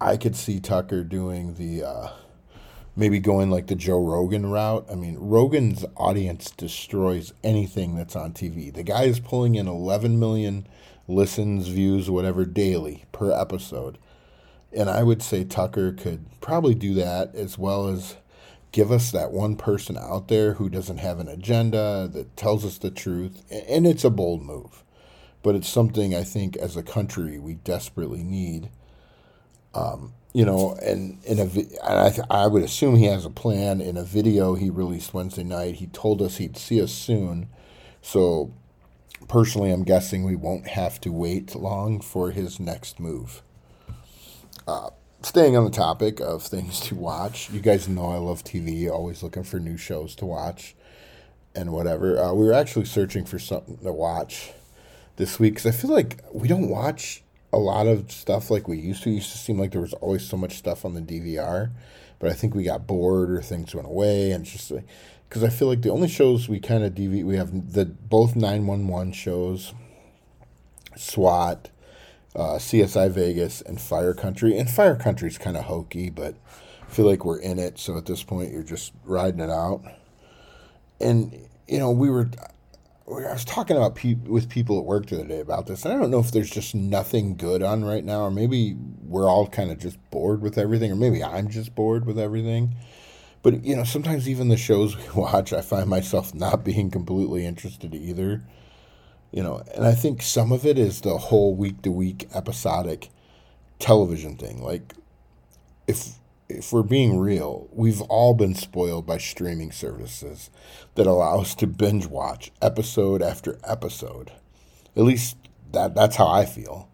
I 0.00 0.16
could 0.16 0.36
see 0.36 0.60
Tucker 0.60 1.04
doing 1.04 1.54
the 1.54 1.84
uh, 1.84 2.08
maybe 2.96 3.18
going 3.18 3.50
like 3.50 3.66
the 3.66 3.74
Joe 3.74 4.02
Rogan 4.02 4.46
route. 4.46 4.86
I 4.90 4.94
mean, 4.94 5.16
Rogan's 5.18 5.84
audience 5.96 6.50
destroys 6.50 7.34
anything 7.44 7.96
that's 7.96 8.16
on 8.16 8.32
TV. 8.32 8.72
The 8.72 8.84
guy 8.84 9.02
is 9.04 9.20
pulling 9.20 9.56
in 9.56 9.68
11 9.68 10.18
million 10.18 10.66
listens, 11.06 11.68
views, 11.68 12.08
whatever 12.08 12.44
daily 12.46 13.04
per 13.12 13.32
episode. 13.32 13.98
And 14.72 14.88
I 14.88 15.02
would 15.02 15.22
say 15.22 15.44
Tucker 15.44 15.92
could 15.92 16.26
probably 16.40 16.74
do 16.74 16.94
that 16.94 17.34
as 17.34 17.58
well 17.58 17.88
as 17.88 18.16
give 18.72 18.92
us 18.92 19.10
that 19.10 19.32
one 19.32 19.56
person 19.56 19.96
out 19.96 20.28
there 20.28 20.54
who 20.54 20.68
doesn't 20.68 20.98
have 20.98 21.18
an 21.18 21.28
agenda, 21.28 22.08
that 22.12 22.36
tells 22.36 22.64
us 22.64 22.78
the 22.78 22.90
truth. 22.90 23.42
And 23.50 23.86
it's 23.86 24.04
a 24.04 24.10
bold 24.10 24.42
move, 24.42 24.84
but 25.42 25.54
it's 25.54 25.68
something 25.68 26.14
I 26.14 26.22
think 26.22 26.56
as 26.56 26.76
a 26.76 26.82
country 26.82 27.38
we 27.38 27.54
desperately 27.54 28.22
need. 28.22 28.70
Um, 29.74 30.14
you 30.32 30.44
know, 30.44 30.76
and 30.82 31.18
in 31.24 31.40
a, 31.40 31.42
and 31.42 32.24
I, 32.30 32.44
I 32.44 32.46
would 32.46 32.62
assume 32.62 32.96
he 32.96 33.06
has 33.06 33.24
a 33.24 33.30
plan. 33.30 33.80
In 33.80 33.96
a 33.96 34.04
video 34.04 34.54
he 34.54 34.70
released 34.70 35.12
Wednesday 35.12 35.42
night, 35.44 35.76
he 35.76 35.86
told 35.88 36.22
us 36.22 36.36
he'd 36.36 36.56
see 36.56 36.80
us 36.80 36.92
soon. 36.92 37.48
So, 38.02 38.52
personally, 39.28 39.72
I'm 39.72 39.82
guessing 39.82 40.24
we 40.24 40.36
won't 40.36 40.68
have 40.68 41.00
to 41.02 41.12
wait 41.12 41.54
long 41.56 42.00
for 42.00 42.30
his 42.30 42.60
next 42.60 43.00
move. 43.00 43.42
Uh, 44.66 44.90
staying 45.22 45.56
on 45.56 45.64
the 45.64 45.70
topic 45.70 46.20
of 46.20 46.42
things 46.42 46.80
to 46.80 46.94
watch, 46.94 47.50
you 47.50 47.60
guys 47.60 47.88
know 47.88 48.10
I 48.10 48.18
love 48.18 48.44
TV, 48.44 48.90
always 48.90 49.22
looking 49.22 49.44
for 49.44 49.58
new 49.58 49.76
shows 49.76 50.14
to 50.16 50.26
watch 50.26 50.74
and 51.54 51.72
whatever. 51.72 52.18
Uh, 52.18 52.32
we 52.32 52.44
were 52.44 52.52
actually 52.52 52.84
searching 52.84 53.24
for 53.24 53.38
something 53.38 53.78
to 53.78 53.92
watch 53.92 54.52
this 55.16 55.38
week 55.38 55.54
because 55.54 55.66
I 55.66 55.76
feel 55.76 55.90
like 55.90 56.22
we 56.32 56.48
don't 56.48 56.68
watch 56.68 57.22
a 57.52 57.58
lot 57.58 57.86
of 57.86 58.10
stuff 58.10 58.50
like 58.50 58.68
we 58.68 58.78
used 58.78 59.02
to. 59.02 59.10
It 59.10 59.14
used 59.14 59.32
to 59.32 59.38
seem 59.38 59.58
like 59.58 59.72
there 59.72 59.80
was 59.80 59.94
always 59.94 60.26
so 60.26 60.36
much 60.36 60.56
stuff 60.56 60.84
on 60.84 60.94
the 60.94 61.00
DVR, 61.00 61.70
but 62.18 62.30
I 62.30 62.32
think 62.32 62.54
we 62.54 62.64
got 62.64 62.86
bored 62.86 63.30
or 63.30 63.42
things 63.42 63.74
went 63.74 63.88
away, 63.88 64.30
and 64.30 64.44
just 64.44 64.72
because 65.28 65.42
I 65.42 65.48
feel 65.48 65.68
like 65.68 65.82
the 65.82 65.90
only 65.90 66.08
shows 66.08 66.48
we 66.48 66.60
kind 66.60 66.84
of 66.84 66.94
DV 66.94 67.24
we 67.24 67.36
have 67.36 67.72
the 67.72 67.86
both 67.86 68.36
nine 68.36 68.66
one 68.66 68.86
one 68.88 69.12
shows, 69.12 69.74
SWAT 70.96 71.70
uh, 72.34 72.56
CSI 72.56 73.10
Vegas, 73.10 73.60
and 73.62 73.80
Fire 73.80 74.14
Country. 74.14 74.56
And 74.58 74.70
Fire 74.70 74.96
Country 74.96 75.28
is 75.28 75.38
kind 75.38 75.56
of 75.56 75.64
hokey, 75.64 76.10
but 76.10 76.34
I 76.82 76.90
feel 76.90 77.06
like 77.06 77.24
we're 77.24 77.40
in 77.40 77.58
it. 77.58 77.78
So 77.78 77.96
at 77.96 78.06
this 78.06 78.22
point, 78.22 78.52
you're 78.52 78.62
just 78.62 78.92
riding 79.04 79.40
it 79.40 79.50
out. 79.50 79.82
And 81.00 81.48
you 81.66 81.78
know, 81.78 81.90
we 81.90 82.10
were. 82.10 82.30
I 83.08 83.32
was 83.32 83.44
talking 83.44 83.76
about 83.76 83.96
pe- 83.96 84.14
with 84.14 84.48
people 84.48 84.78
at 84.78 84.84
work 84.84 85.06
the 85.06 85.16
other 85.16 85.26
day 85.26 85.40
about 85.40 85.66
this, 85.66 85.84
and 85.84 85.92
I 85.92 85.98
don't 85.98 86.12
know 86.12 86.20
if 86.20 86.30
there's 86.30 86.50
just 86.50 86.76
nothing 86.76 87.34
good 87.34 87.60
on 87.60 87.84
right 87.84 88.04
now, 88.04 88.20
or 88.20 88.30
maybe 88.30 88.76
we're 89.02 89.28
all 89.28 89.48
kind 89.48 89.72
of 89.72 89.78
just 89.78 89.98
bored 90.12 90.42
with 90.42 90.56
everything, 90.56 90.92
or 90.92 90.96
maybe 90.96 91.24
I'm 91.24 91.48
just 91.48 91.74
bored 91.74 92.06
with 92.06 92.20
everything. 92.20 92.76
But 93.42 93.64
you 93.64 93.74
know, 93.74 93.82
sometimes 93.82 94.28
even 94.28 94.48
the 94.48 94.56
shows 94.56 94.96
we 94.96 95.02
watch, 95.20 95.52
I 95.52 95.60
find 95.60 95.88
myself 95.88 96.34
not 96.34 96.64
being 96.64 96.88
completely 96.90 97.46
interested 97.46 97.94
either 97.94 98.44
you 99.32 99.42
know 99.42 99.62
and 99.74 99.84
i 99.84 99.92
think 99.92 100.22
some 100.22 100.52
of 100.52 100.66
it 100.66 100.78
is 100.78 101.00
the 101.00 101.16
whole 101.16 101.54
week 101.54 101.82
to 101.82 101.90
week 101.90 102.28
episodic 102.34 103.10
television 103.80 104.36
thing. 104.36 104.62
Like 104.62 104.94
if 105.88 106.12
if 106.48 106.72
we're 106.72 106.82
being 106.82 107.18
real 107.18 107.68
we've 107.72 108.00
all 108.02 108.34
been 108.34 108.54
spoiled 108.54 109.06
by 109.06 109.18
streaming 109.18 109.72
services 109.72 110.50
that 110.94 111.06
allow 111.06 111.40
us 111.40 111.54
to 111.56 111.66
binge 111.66 112.06
watch 112.06 112.52
episode 112.62 113.22
after 113.22 113.58
episode. 113.64 114.30
At 114.96 115.04
least 115.04 115.36
that 115.72 115.94
that's 115.94 116.16
how 116.16 116.26
i 116.26 116.44
feel 116.44 116.88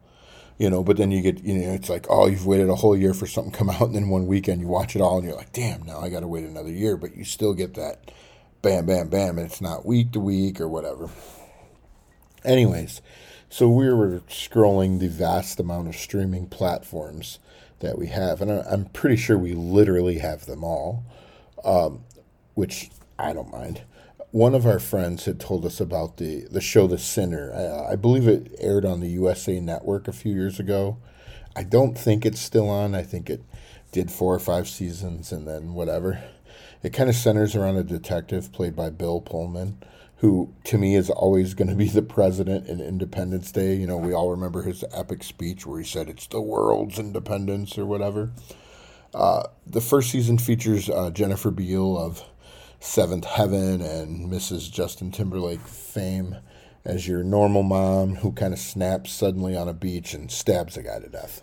you 0.59 0.68
know 0.68 0.85
but 0.85 0.99
then 0.99 1.11
you 1.11 1.22
get 1.22 1.42
you 1.42 1.55
know 1.55 1.72
it's 1.72 1.88
like 1.88 2.05
oh 2.11 2.27
you've 2.27 2.44
waited 2.44 2.68
a 2.68 2.75
whole 2.75 2.94
year 2.94 3.14
for 3.14 3.27
something 3.27 3.51
to 3.51 3.59
come 3.59 3.70
out 3.70 3.81
and 3.81 3.94
then 3.94 4.11
one 4.11 4.27
weekend 4.27 4.61
you 4.61 4.66
watch 4.66 4.94
it 4.94 5.01
all 5.01 5.16
and 5.16 5.27
you're 5.27 5.35
like 5.35 5.51
damn 5.55 5.83
now 5.85 5.99
i 6.01 6.11
gotta 6.11 6.29
wait 6.29 6.44
another 6.44 6.70
year 6.70 6.99
but 6.99 7.16
you 7.16 7.25
still 7.25 7.55
get 7.55 7.72
that 7.72 8.11
bam 8.61 8.85
bam 8.85 9.09
bam 9.09 9.38
and 9.38 9.46
it's 9.46 9.62
not 9.62 9.87
week 9.87 10.12
to 10.12 10.20
week 10.20 10.61
or 10.61 10.68
whatever 10.68 11.09
Anyways, 12.46 13.02
so 13.48 13.68
we 13.68 13.92
were 13.92 14.20
scrolling 14.28 15.00
the 15.00 15.09
vast 15.09 15.59
amount 15.59 15.88
of 15.88 15.96
streaming 15.96 16.46
platforms 16.46 17.40
that 17.80 17.98
we 17.98 18.06
have, 18.06 18.40
and 18.40 18.50
I'm 18.50 18.85
pretty 18.85 19.16
sure 19.16 19.37
we 19.37 19.52
literally 19.52 20.18
have 20.18 20.46
them 20.46 20.62
all, 20.62 21.02
um, 21.64 22.04
which 22.54 22.90
I 23.18 23.32
don't 23.32 23.50
mind. 23.50 23.82
One 24.30 24.54
of 24.54 24.64
our 24.64 24.78
friends 24.78 25.24
had 25.24 25.40
told 25.40 25.66
us 25.66 25.80
about 25.80 26.18
the, 26.18 26.46
the 26.48 26.61
show 26.61 26.87
The 26.87 26.98
Sinner. 26.98 27.52
I, 27.52 27.92
I 27.92 27.96
believe 27.96 28.28
it 28.28 28.54
aired 28.61 28.85
on 28.85 29.00
the 29.00 29.09
USA 29.09 29.59
Network 29.59 30.06
a 30.06 30.12
few 30.12 30.32
years 30.32 30.61
ago. 30.61 30.98
I 31.56 31.64
don't 31.64 31.98
think 31.98 32.24
it's 32.24 32.40
still 32.40 32.68
on. 32.70 32.94
I 32.94 33.02
think 33.02 33.28
it 33.28 33.42
did 33.90 34.12
four 34.12 34.32
or 34.32 34.38
five 34.38 34.68
seasons 34.68 35.32
and 35.32 35.48
then 35.48 35.74
whatever. 35.74 36.22
It 36.85 36.92
kind 36.92 37.11
of 37.11 37.16
centers 37.16 37.56
around 37.56 37.76
a 37.76 37.82
detective 37.82 38.52
played 38.52 38.76
by 38.76 38.90
Bill 38.90 39.20
Pullman 39.20 39.78
who 40.18 40.55
to 40.64 40.79
me 40.79 40.94
is 40.94 41.11
always 41.11 41.55
going 41.55 41.68
to 41.68 41.74
be 41.74 41.88
the 41.88 42.02
president 42.02 42.66
in 42.66 42.81
Independence 42.81 43.52
Day. 43.52 43.74
You 43.74 43.87
know, 43.87 43.98
we 43.98 44.14
all 44.14 44.31
remember 44.31 44.62
his 44.62 44.85
epic 44.92 45.22
speech 45.22 45.66
where 45.66 45.79
he 45.79 45.85
said 45.85 46.09
it's 46.09 46.26
the 46.26 46.40
world's 46.40 46.98
independence 46.98 47.76
or 47.76 47.85
whatever. 47.85 48.31
Uh, 49.14 49.44
the 49.66 49.81
first 49.81 50.11
season 50.11 50.38
features 50.38 50.88
uh, 50.88 51.11
Jennifer 51.11 51.50
Biel 51.50 51.98
of 51.98 52.22
Seventh 52.81 53.24
Heaven 53.24 53.81
and 53.81 54.31
Mrs. 54.31 54.70
Justin 54.70 55.11
Timberlake 55.11 55.61
fame 55.61 56.37
as 56.85 57.09
your 57.09 57.22
normal 57.22 57.62
mom 57.62 58.16
who 58.16 58.33
kind 58.33 58.52
of 58.52 58.59
snaps 58.59 59.11
suddenly 59.11 59.57
on 59.57 59.68
a 59.68 59.74
beach 59.74 60.14
and 60.14 60.31
stabs 60.31 60.76
a 60.76 60.83
guy 60.83 60.98
to 61.00 61.09
death. 61.09 61.42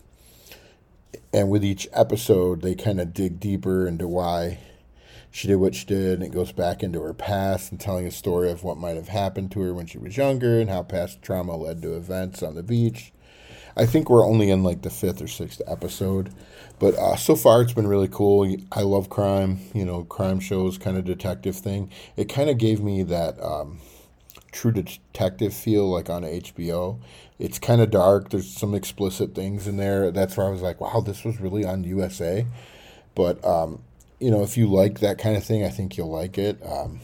And 1.33 1.49
with 1.49 1.65
each 1.65 1.87
episode, 1.93 2.61
they 2.61 2.75
kind 2.75 2.99
of 3.01 3.13
dig 3.13 3.39
deeper 3.39 3.87
into 3.87 4.07
why 4.07 4.59
she 5.33 5.47
did 5.47 5.55
what 5.55 5.73
she 5.73 5.85
did, 5.87 6.13
and 6.13 6.23
it 6.23 6.31
goes 6.31 6.51
back 6.51 6.83
into 6.83 7.01
her 7.01 7.13
past 7.13 7.71
and 7.71 7.81
telling 7.81 8.05
a 8.05 8.11
story 8.11 8.51
of 8.51 8.63
what 8.63 8.77
might 8.77 8.95
have 8.95 9.07
happened 9.07 9.51
to 9.51 9.61
her 9.61 9.73
when 9.73 9.87
she 9.87 9.97
was 9.97 10.15
younger 10.15 10.61
and 10.61 10.69
how 10.69 10.83
past 10.83 11.23
trauma 11.23 11.57
led 11.57 11.81
to 11.81 11.95
events 11.95 12.43
on 12.43 12.53
the 12.53 12.61
beach. 12.61 13.11
I 13.75 13.87
think 13.87 14.11
we're 14.11 14.27
only 14.27 14.51
in 14.51 14.61
like 14.61 14.83
the 14.83 14.91
fifth 14.91 15.23
or 15.23 15.27
sixth 15.27 15.59
episode, 15.65 16.31
but 16.77 16.93
uh, 16.93 17.15
so 17.15 17.35
far 17.35 17.63
it's 17.63 17.73
been 17.73 17.87
really 17.87 18.07
cool. 18.07 18.55
I 18.71 18.81
love 18.81 19.09
crime, 19.09 19.57
you 19.73 19.85
know, 19.85 20.03
crime 20.03 20.39
shows, 20.39 20.77
kind 20.77 20.97
of 20.97 21.03
detective 21.03 21.55
thing. 21.55 21.89
It 22.15 22.25
kind 22.29 22.51
of 22.51 22.59
gave 22.59 22.79
me 22.79 23.01
that 23.01 23.43
um, 23.43 23.79
true 24.51 24.71
detective 24.71 25.55
feel 25.55 25.89
like 25.89 26.11
on 26.11 26.21
HBO. 26.21 26.99
It's 27.39 27.57
kind 27.57 27.81
of 27.81 27.89
dark. 27.89 28.29
There's 28.29 28.55
some 28.55 28.75
explicit 28.75 29.33
things 29.33 29.67
in 29.67 29.77
there. 29.77 30.11
That's 30.11 30.37
where 30.37 30.45
I 30.45 30.51
was 30.51 30.61
like, 30.61 30.79
wow, 30.79 31.01
this 31.03 31.23
was 31.23 31.41
really 31.41 31.65
on 31.65 31.83
USA. 31.83 32.45
But 33.15 33.43
um, 33.43 33.81
you 34.23 34.31
know, 34.31 34.41
if 34.41 34.55
you 34.55 34.67
like 34.67 34.99
that 34.99 35.17
kind 35.17 35.35
of 35.35 35.43
thing, 35.43 35.65
I 35.65 35.69
think 35.69 35.97
you'll 35.97 36.09
like 36.09 36.37
it. 36.37 36.57
Um, 36.65 37.01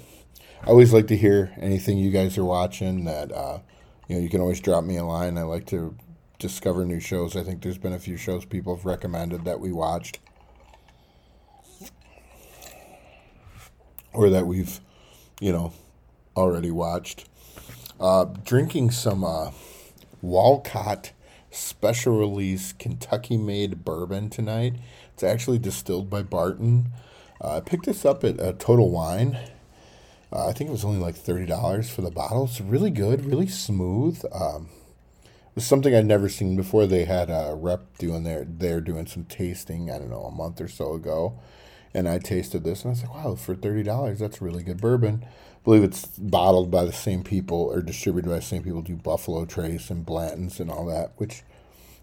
I 0.63 0.67
always 0.67 0.93
like 0.93 1.08
to 1.08 1.17
hear 1.17 1.51
anything 1.60 1.97
you 1.97 2.12
guys 2.12 2.38
are 2.38 2.45
watching. 2.45 3.03
That 3.03 3.34
uh, 3.34 3.60
you 4.08 4.15
know, 4.15 4.21
you 4.21 4.29
can 4.29 4.39
always 4.39 4.62
drop 4.62 4.86
me 4.86 4.95
a 4.95 5.03
line. 5.03 5.38
I 5.38 5.43
like 5.43 5.65
to 5.67 5.97
discover 6.39 6.86
new 6.86 7.01
shows. 7.01 7.36
I 7.36 7.43
think 7.43 7.62
there's 7.62 7.77
been 7.77 7.91
a 7.91 7.99
few 7.99 8.15
shows 8.15 8.45
people 8.45 8.73
have 8.73 8.86
recommended 8.86 9.43
that 9.43 9.60
we 9.60 9.73
watched, 9.73 10.19
or 14.13 14.29
that 14.29 14.47
we've, 14.47 14.79
you 15.41 15.51
know, 15.51 15.73
already 16.38 16.71
watched. 16.71 17.27
Uh, 17.99 18.27
drinking 18.45 18.91
some 18.91 19.25
uh, 19.25 19.51
Walcott 20.21 21.12
special 21.51 22.17
release 22.17 22.71
Kentucky 22.71 23.36
made 23.36 23.84
bourbon 23.84 24.29
tonight. 24.29 24.75
It's 25.13 25.23
actually 25.23 25.60
distilled 25.60 26.10
by 26.10 26.23
Barton. 26.23 26.93
Uh, 27.41 27.58
I 27.58 27.60
picked 27.62 27.86
this 27.86 28.06
up 28.06 28.23
at 28.23 28.39
uh, 28.39 28.54
Total 28.54 28.89
Wine. 28.89 29.38
Uh, 30.32 30.47
I 30.47 30.54
think 30.54 30.69
it 30.69 30.73
was 30.73 30.86
only 30.86 30.99
like 30.99 31.15
thirty 31.15 31.45
dollars 31.45 31.89
for 31.89 32.02
the 32.02 32.12
bottle. 32.12 32.45
It's 32.45 32.62
really 32.62 32.91
good, 32.91 33.25
really 33.25 33.47
smooth. 33.47 34.23
Um, 34.32 34.69
it 35.23 35.56
was 35.56 35.65
something 35.65 35.95
I'd 35.95 36.06
never 36.06 36.30
seen 36.30 36.56
before. 36.56 36.86
They 36.86 37.06
had 37.06 37.30
a 37.30 37.56
rep 37.56 37.97
doing 37.97 38.23
their 38.23 38.45
they're 38.45 38.82
doing 38.82 39.08
some 39.08 39.23
tasting. 39.25 39.89
I 39.89 39.97
don't 39.97 40.10
know 40.10 40.25
a 40.25 40.32
month 40.32 40.62
or 40.62 40.67
so 40.67 40.93
ago, 40.93 41.39
and 41.93 42.08
I 42.08 42.19
tasted 42.19 42.63
this 42.63 42.84
and 42.84 42.89
I 42.89 42.91
was 42.91 43.02
like, 43.04 43.15
wow, 43.15 43.36
for 43.36 43.56
thirty 43.56 43.84
dollars, 43.84 44.19
that's 44.19 44.41
really 44.41 44.63
good 44.63 44.82
bourbon. 44.82 45.23
I 45.23 45.62
believe 45.63 45.84
it's 45.84 46.06
bottled 46.06 46.71
by 46.71 46.86
the 46.86 46.93
same 46.93 47.23
people 47.23 47.58
or 47.58 47.82
distributed 47.82 48.30
by 48.30 48.36
the 48.36 48.41
same 48.41 48.63
people 48.63 48.82
do 48.82 48.95
Buffalo 48.95 49.45
Trace 49.45 49.89
and 49.89 50.06
Blanton's 50.06 50.60
and 50.60 50.69
all 50.69 50.86
that, 50.86 51.13
which 51.17 51.43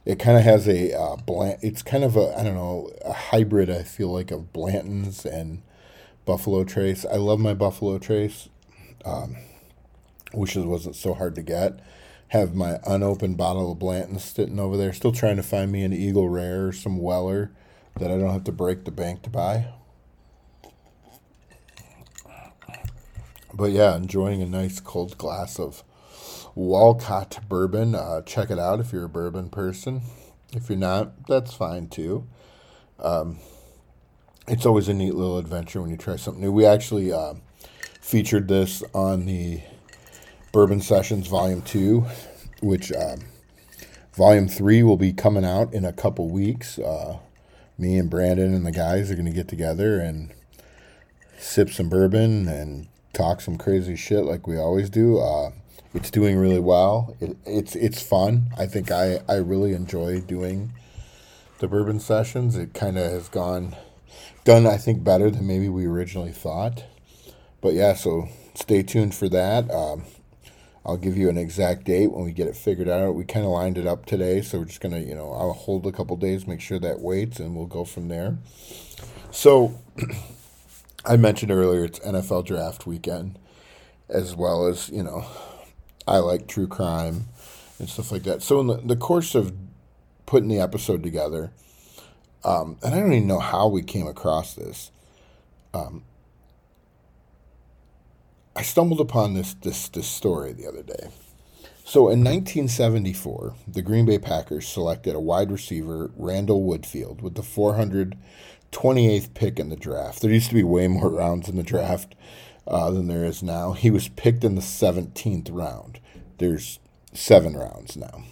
it 0.07 0.21
kind 0.21 0.39
of 0.39 0.45
has 0.45 0.69
a 0.69 0.97
uh, 0.99 1.17
bland. 1.17 1.59
It's 1.63 1.83
kind 1.83 2.05
of 2.05 2.17
a 2.17 2.39
I 2.39 2.45
don't 2.45 2.55
know 2.55 2.91
a 3.05 3.13
hybrid. 3.13 3.69
I 3.69 3.83
feel 3.83 4.13
like 4.13 4.31
of 4.31 4.53
Blanton's 4.53 5.27
and 5.27 5.63
Buffalo 6.25 6.65
Trace. 6.65 7.05
I 7.05 7.17
love 7.17 7.41
my 7.41 7.55
Buffalo 7.55 7.99
Trace. 7.99 8.49
Um, 9.05 9.37
wish 10.33 10.57
it 10.57 10.65
wasn't 10.65 10.97
so 10.97 11.15
hard 11.15 11.35
to 11.37 11.43
get, 11.43 11.81
have 12.29 12.55
my 12.55 12.79
unopened 12.87 13.37
bottle 13.37 13.73
of 13.73 13.79
Blanton's 13.79 14.25
sitting 14.25 14.61
over 14.61 14.77
there. 14.77 14.93
Still 14.93 15.13
trying 15.13 15.37
to 15.37 15.43
find 15.43 15.73
me 15.73 15.83
an 15.83 15.93
Eagle 15.93 16.29
Rare 16.29 16.69
or 16.69 16.73
some 16.73 16.99
Weller 16.99 17.51
that 17.99 18.11
I 18.11 18.17
don't 18.17 18.33
have 18.33 18.45
to 18.45 18.53
break 18.53 18.85
the 18.85 18.91
bank 18.91 19.23
to 19.23 19.31
buy. 19.31 19.69
But 23.53 23.73
yeah, 23.73 23.97
enjoying 23.97 24.43
a 24.43 24.47
nice 24.47 24.81
cold 24.81 25.17
glass 25.19 25.59
of 25.59 25.83
Walcott 26.57 27.39
bourbon. 27.49 27.95
Uh, 27.95 28.23
check 28.23 28.51
it 28.51 28.59
out 28.59 28.81
if 28.81 28.91
you're 28.93 29.05
a 29.05 29.09
bourbon 29.09 29.51
person. 29.51 30.03
If 30.53 30.69
you're 30.69 30.79
not, 30.79 31.27
that's 31.29 31.55
fine 31.55 31.89
too. 31.89 32.27
Um, 32.99 33.39
it's 34.49 34.65
always 34.65 34.89
a 34.89 34.95
neat 34.95 35.15
little 35.15 35.39
adventure 35.39 35.83
when 35.83 35.91
you 35.91 35.99
try 35.99 36.17
something 36.17 36.43
new. 36.43 36.51
We 36.51 36.65
actually 36.65 37.13
uh, 37.13 37.35
featured 38.01 38.49
this 38.49 38.83
on 38.95 39.27
the 39.27 39.61
Bourbon 40.51 40.81
Sessions 40.81 41.27
Volume 41.27 41.61
2, 41.61 42.07
which 42.63 42.91
uh, 42.91 43.17
Volume 44.15 44.49
3 44.49 44.83
will 44.83 44.97
be 44.97 45.13
coming 45.13 45.45
out 45.45 45.75
in 45.75 45.85
a 45.85 45.93
couple 45.93 46.31
weeks. 46.31 46.79
Uh, 46.79 47.19
me 47.77 47.99
and 47.99 48.09
Brandon 48.09 48.55
and 48.55 48.65
the 48.65 48.73
guys 48.73 49.11
are 49.11 49.15
going 49.15 49.27
to 49.27 49.33
get 49.33 49.49
together 49.49 50.01
and 50.01 50.33
sip 51.39 51.69
some 51.69 51.91
bourbon 51.91 52.49
and 52.49 52.89
talk 53.13 53.43
some 53.43 53.59
crazy 53.59 53.97
shit 53.97 54.25
like 54.25 54.47
we 54.47 54.57
always 54.57 54.89
do. 54.89 55.19
Uh, 55.19 55.51
it's 55.95 56.11
doing 56.11 56.37
really 56.37 56.61
well. 56.61 57.17
It, 57.21 57.37
it's 57.45 57.75
it's 57.75 58.03
fun. 58.03 58.51
I 58.59 58.67
think 58.67 58.91
I, 58.91 59.21
I 59.29 59.37
really 59.37 59.73
enjoy 59.73 60.21
doing 60.21 60.73
the 61.59 61.69
bourbon 61.69 62.01
sessions. 62.01 62.57
It 62.57 62.75
kind 62.75 62.99
of 62.99 63.11
has 63.11 63.29
gone 63.29 63.77
done. 64.45 64.67
I 64.67 64.77
think 64.77 65.05
better 65.05 65.31
than 65.31 65.47
maybe 65.47 65.69
we 65.69 65.87
originally 65.87 66.33
thought. 66.33 66.85
But 67.61 67.75
yeah, 67.75 67.95
so 67.95 68.29
stay 68.55 68.83
tuned 68.83 69.15
for 69.15 69.29
that. 69.29 69.71
Um, 69.71 70.05
I'll 70.85 70.97
give 70.97 71.17
you 71.17 71.29
an 71.29 71.39
exact 71.39 71.85
date 71.85 72.13
when 72.13 72.25
we 72.25 72.33
get 72.33 72.47
it 72.47 72.57
figured 72.57 72.89
out. 72.89 73.15
We 73.15 73.25
kind 73.25 73.45
of 73.45 73.51
lined 73.51 73.77
it 73.77 73.87
up 73.87 74.07
today, 74.07 74.41
so 74.43 74.59
we're 74.59 74.67
just 74.67 74.81
gonna, 74.81 75.01
you 75.01 75.15
know, 75.15 75.33
I'll 75.33 75.53
hold 75.53 75.87
a 75.87 75.93
couple 75.93 76.17
days, 76.17 76.47
make 76.47 76.61
sure 76.61 76.79
that 76.79 77.01
waits, 77.01 77.41
and 77.41 77.57
we'll 77.57 77.67
go 77.67 77.85
from 77.85 78.09
there. 78.09 78.39
So. 79.31 79.81
I 81.09 81.17
mentioned 81.17 81.53
earlier 81.53 81.85
it's 81.85 82.01
NFL 82.01 82.47
draft 82.47 82.85
weekend, 82.85 83.39
as 84.09 84.35
well 84.35 84.67
as, 84.67 84.89
you 84.89 85.05
know, 85.05 85.25
I 86.07 86.19
like 86.19 86.47
true 86.47 86.69
crime 86.69 87.27
and 87.79 87.89
stuff 87.89 88.13
like 88.13 88.23
that. 88.25 88.43
So, 88.43 88.61
in 88.61 88.67
the, 88.69 88.77
the 88.77 88.97
course 88.97 89.35
of 89.35 89.53
putting 90.25 90.49
the 90.49 90.61
episode 90.61 91.03
together, 91.03 91.51
um, 92.45 92.79
and 92.83 92.95
I 92.95 93.01
don't 93.01 93.13
even 93.13 93.27
know 93.27 93.41
how 93.41 93.69
we 93.69 93.83
came 93.83 94.07
across 94.07 94.55
this, 94.55 94.91
um, 95.75 96.05
I 98.55 98.63
stumbled 98.63 99.01
upon 99.01 99.35
this, 99.35 99.55
this, 99.55 99.89
this 99.89 100.07
story 100.07 100.53
the 100.53 100.67
other 100.67 100.83
day. 100.83 101.11
So 101.85 102.09
in 102.09 102.25
1974, 102.25 103.55
the 103.69 103.83
Green 103.83 104.07
Bay 104.07 104.19
Packers 104.19 104.67
selected 104.67 105.15
a 105.15 105.21
wide 105.21 105.53
receiver, 105.53 106.11
Randall 106.17 106.67
Woodfield, 106.67 107.21
with 107.21 107.35
the 107.35 107.43
428th 107.43 109.35
pick 109.35 109.61
in 109.61 109.69
the 109.69 109.77
draft. 109.77 110.21
There 110.21 110.31
used 110.31 110.49
to 110.49 110.55
be 110.55 110.65
way 110.65 110.89
more 110.89 111.11
rounds 111.11 111.49
in 111.49 111.57
the 111.57 111.63
draft 111.63 112.15
uh, 112.67 112.91
than 112.91 113.09
there 113.09 113.25
is 113.25 113.43
now. 113.43 113.73
He 113.73 113.91
was 113.91 114.09
picked 114.09 114.45
in 114.45 114.55
the 114.55 114.61
17th 114.61 115.49
round. 115.53 116.01
There's 116.39 116.79
seven 117.13 117.57
rounds 117.57 117.97
now. 117.97 118.25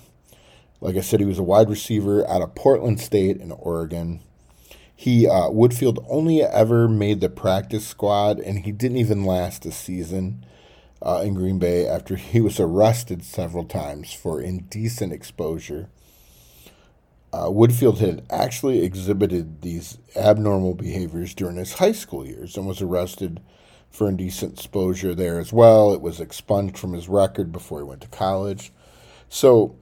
Like 0.81 0.97
I 0.97 1.01
said, 1.01 1.21
he 1.21 1.27
was 1.27 1.39
a 1.39 1.43
wide 1.45 1.71
receiver 1.71 2.29
out 2.29 2.43
of 2.43 2.55
Portland 2.55 3.01
State 3.01 3.39
in 3.39 3.53
Oregon. 3.53 4.21
He 4.95 5.27
uh, 5.27 5.49
Woodfield 5.49 6.05
only 6.09 6.43
ever 6.43 6.89
made 6.89 7.21
the 7.21 7.29
practice 7.29 7.87
squad, 7.87 8.39
and 8.39 8.61
he 8.61 8.73
didn't 8.73 8.99
even 8.99 9.25
last 9.25 9.65
a 9.67 9.73
season 9.73 10.45
uh, 11.01 11.23
in 11.25 11.35
Green 11.35 11.59
Bay 11.59 11.87
after 11.87 12.17
he 12.17 12.41
was 12.41 12.61
arrested 12.61 13.25
several 13.25 13.65
times 13.65 14.13
for 14.13 14.41
indecent 14.41 15.13
exposure 15.13 15.89
uh, 17.35 17.49
Woodfield 17.49 17.99
had 17.99 18.25
actually 18.31 18.85
exhibited 18.85 19.63
these 19.63 19.99
abnormal 20.15 20.75
behaviors 20.75 21.35
during 21.35 21.57
his 21.57 21.73
high 21.73 21.91
school 21.91 22.25
years 22.25 22.57
and 22.57 22.65
was 22.65 22.81
arrested 22.81 23.41
for 23.95 24.09
indecent 24.09 24.55
exposure 24.55 25.15
there 25.15 25.39
as 25.39 25.53
well. 25.53 25.93
It 25.93 26.01
was 26.01 26.21
expunged 26.21 26.77
from 26.77 26.95
his 26.95 27.09
record 27.09 27.53
before 27.53 27.79
he 27.79 27.85
went 27.85 28.01
to 28.01 28.09
college. 28.09 28.73
So 29.29 29.77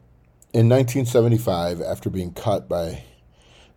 in 0.52 0.68
1975, 0.68 1.80
after 1.80 2.10
being 2.10 2.34
cut 2.34 2.68
by 2.68 3.04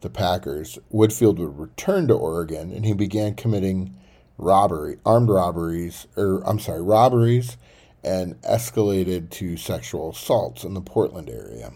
the 0.01 0.09
Packers, 0.09 0.77
Woodfield 0.93 1.37
would 1.37 1.57
return 1.57 2.09
to 2.09 2.15
Oregon 2.15 2.71
and 2.73 2.85
he 2.85 2.91
began 2.91 3.35
committing 3.35 3.95
robbery, 4.37 4.97
armed 5.05 5.29
robberies, 5.29 6.05
or 6.17 6.41
I'm 6.45 6.59
sorry, 6.59 6.81
robberies, 6.81 7.55
and 8.03 8.39
escalated 8.41 9.29
to 9.31 9.55
sexual 9.55 10.09
assaults 10.09 10.65
in 10.65 10.73
the 10.73 10.81
Portland 10.81 11.29
area. 11.29 11.71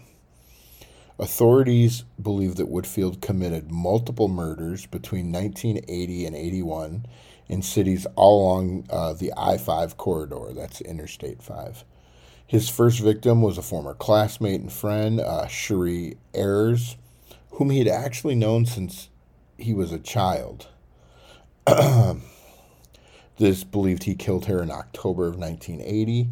Authorities 1.18 2.04
believe 2.20 2.56
that 2.56 2.70
Woodfield 2.70 3.22
committed 3.22 3.70
multiple 3.70 4.28
murders 4.28 4.84
between 4.84 5.32
1980 5.32 6.26
and 6.26 6.36
81 6.36 7.06
in 7.50 7.62
cities 7.62 8.06
all 8.16 8.44
along 8.44 8.86
uh, 8.90 9.12
the 9.12 9.32
I 9.36 9.58
5 9.58 9.96
corridor, 9.96 10.52
that's 10.54 10.80
Interstate 10.80 11.42
5. 11.42 11.84
His 12.46 12.68
first 12.68 13.00
victim 13.00 13.42
was 13.42 13.58
a 13.58 13.62
former 13.62 13.94
classmate 13.94 14.60
and 14.60 14.72
friend, 14.72 15.20
uh, 15.20 15.46
Cherie 15.46 16.16
Ayers, 16.34 16.96
whom 17.52 17.70
he 17.70 17.78
had 17.78 17.88
actually 17.88 18.34
known 18.34 18.66
since 18.66 19.08
he 19.58 19.74
was 19.74 19.92
a 19.92 19.98
child. 19.98 20.68
this 23.38 23.64
believed 23.64 24.04
he 24.04 24.14
killed 24.14 24.46
her 24.46 24.62
in 24.62 24.70
October 24.70 25.26
of 25.26 25.36
1980. 25.36 26.30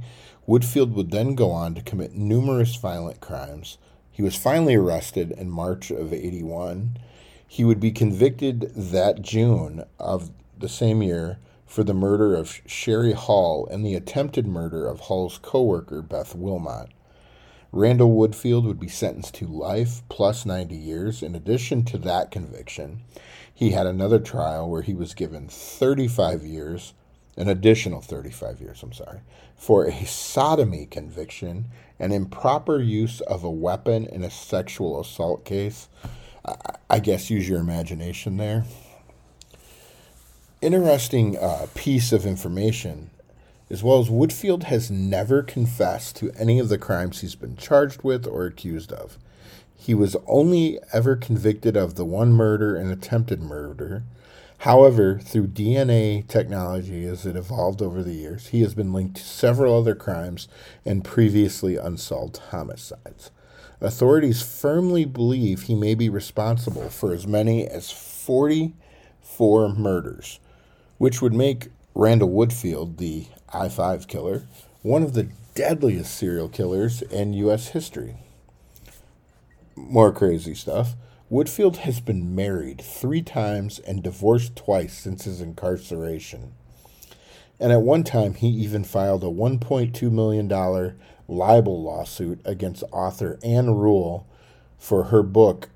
Woodfield 0.49 0.93
would 0.93 1.11
then 1.11 1.35
go 1.35 1.51
on 1.51 1.75
to 1.75 1.83
commit 1.83 2.15
numerous 2.15 2.75
violent 2.77 3.21
crimes 3.21 3.79
he 4.19 4.25
was 4.25 4.35
finally 4.35 4.75
arrested 4.75 5.31
in 5.31 5.49
March 5.49 5.93
of 5.93 6.13
81. 6.13 6.99
He 7.47 7.63
would 7.63 7.79
be 7.79 7.93
convicted 7.93 8.73
that 8.75 9.23
June 9.23 9.85
of 10.01 10.33
the 10.61 10.69
same 10.69 11.03
year 11.03 11.39
for 11.67 11.85
the 11.85 11.95
murder 11.95 12.35
of 12.35 12.61
Shari 12.67 13.13
Hall 13.13 13.67
and 13.71 13.85
the 13.85 13.95
attempted 13.95 14.47
murder 14.47 14.87
of 14.87 15.01
Hall's 15.01 15.39
coworker 15.39 16.03
Beth 16.03 16.35
Wilmot. 16.35 16.89
Randall 17.71 18.17
Woodfield 18.17 18.65
would 18.65 18.81
be 18.81 18.89
sentenced 18.89 19.35
to 19.35 19.47
life 19.47 20.03
plus 20.09 20.47
90 20.47 20.75
years. 20.75 21.23
In 21.23 21.35
addition 21.35 21.85
to 21.85 21.99
that 21.99 22.31
conviction, 22.31 23.03
he 23.53 23.73
had 23.73 23.87
another 23.87 24.19
trial 24.19 24.71
where 24.71 24.81
he 24.81 24.95
was 24.95 25.13
given 25.13 25.49
35 25.49 26.43
years, 26.45 26.95
an 27.37 27.49
additional 27.49 28.01
35 28.01 28.61
years, 28.63 28.83
I'm 28.83 28.95
sorry, 28.95 29.21
for 29.55 29.85
a 29.85 30.07
sodomy 30.07 30.87
conviction 30.87 31.67
and 31.99 32.13
improper 32.13 32.81
use 32.81 33.21
of 33.21 33.45
a 33.45 33.51
weapon 33.51 34.07
in 34.07 34.25
a 34.25 34.31
sexual 34.31 34.99
assault 35.01 35.45
case. 35.45 35.89
I 36.89 37.01
guess 37.01 37.29
use 37.29 37.47
your 37.47 37.61
imagination 37.61 38.39
there. 38.39 38.65
Interesting 40.61 41.37
uh, 41.39 41.67
piece 41.75 42.13
of 42.13 42.27
information, 42.27 43.11
as 43.71 43.83
well 43.83 44.01
as 44.01 44.09
Woodfield 44.09 44.65
has 44.65 44.91
never 44.91 45.43
confessed 45.43 46.17
to 46.17 46.33
any 46.39 46.59
of 46.59 46.69
the 46.69 46.79
crimes 46.79 47.21
he's 47.21 47.37
been 47.37 47.57
charged 47.57 48.03
with 48.03 48.27
or 48.27 48.47
accused 48.47 48.93
of. 48.93 49.19
He 49.77 49.95
was 49.95 50.17
only 50.27 50.81
ever 50.93 51.15
convicted 51.15 51.77
of 51.77 51.95
the 51.95 52.05
one 52.05 52.33
murder 52.33 52.75
and 52.77 52.91
attempted 52.91 53.41
murder 53.41 54.03
However, 54.63 55.21
through 55.21 55.49
DNA 55.49 56.27
technology 56.27 57.05
as 57.07 57.25
it 57.25 57.37
evolved 57.37 57.81
over 57.81 58.03
the 58.03 58.15
years, 58.15 58.49
he 58.49 58.63
has 58.63 58.75
been 58.75 58.93
linked 58.93 59.17
to 59.19 59.23
several 59.23 59.79
other 59.79 59.95
crimes 59.95 60.49
and 60.85 61.05
previously 61.05 61.77
unsolved 61.77 62.39
homicides. 62.51 63.31
Authorities 63.81 64.43
firmly 64.43 65.05
believe 65.05 65.63
he 65.63 65.77
may 65.77 65.95
be 65.95 66.09
responsible 66.09 66.91
for 66.91 67.13
as 67.13 67.25
many 67.25 67.69
as 67.69 67.93
44 67.93 69.69
murders, 69.75 70.41
which 70.99 71.23
would 71.23 71.33
make 71.33 71.69
Randall 71.95 72.29
Woodfield, 72.29 72.99
the 72.99 73.27
I 73.53 73.69
5 73.69 74.07
killer, 74.07 74.43
one 74.83 75.03
of 75.03 75.15
the 75.15 75.29
deadliest 75.55 76.15
serial 76.15 76.49
killers 76.49 77.03
in 77.03 77.33
U.S. 77.35 77.69
history. 77.69 78.17
More 79.75 80.13
crazy 80.13 80.55
stuff. 80.55 80.95
Woodfield 81.31 81.77
has 81.79 82.01
been 82.01 82.35
married 82.35 82.81
three 82.81 83.23
times 83.23 83.79
and 83.81 84.03
divorced 84.03 84.57
twice 84.57 84.97
since 84.97 85.25
his 85.25 85.41
incarceration. 85.41 86.53
And 87.61 87.73
at 87.73 87.83
one 87.83 88.05
time, 88.05 88.35
he 88.35 88.49
even 88.49 88.85
filed 88.85 89.25
a 89.25 89.27
$1.2 89.27 90.11
million 90.11 90.49
libel 91.29 91.83
lawsuit 91.83 92.41
against 92.45 92.85
author 92.93 93.39
Ann 93.43 93.75
Rule 93.75 94.27
for 94.79 95.05
her 95.05 95.23
book, 95.23 95.69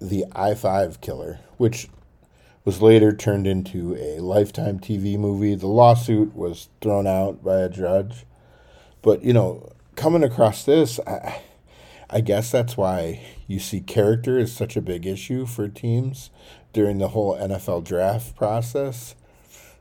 The 0.00 0.24
I 0.32 0.54
5 0.54 1.00
Killer, 1.00 1.40
which 1.56 1.88
was 2.66 2.82
later 2.82 3.12
turned 3.12 3.46
into 3.46 3.94
a 3.94 4.18
Lifetime 4.18 4.80
TV 4.80 5.16
movie. 5.16 5.54
The 5.54 5.68
lawsuit 5.68 6.34
was 6.34 6.68
thrown 6.80 7.06
out 7.06 7.42
by 7.44 7.60
a 7.60 7.68
judge. 7.68 8.26
But, 9.02 9.22
you 9.22 9.32
know, 9.32 9.72
coming 9.94 10.24
across 10.24 10.64
this, 10.64 10.98
I, 11.06 11.42
I 12.10 12.20
guess 12.20 12.50
that's 12.50 12.76
why 12.76 13.24
you 13.46 13.60
see 13.60 13.80
character 13.80 14.36
is 14.36 14.52
such 14.52 14.76
a 14.76 14.82
big 14.82 15.06
issue 15.06 15.46
for 15.46 15.68
teams 15.68 16.30
during 16.72 16.98
the 16.98 17.08
whole 17.08 17.36
NFL 17.36 17.84
draft 17.84 18.34
process. 18.34 19.14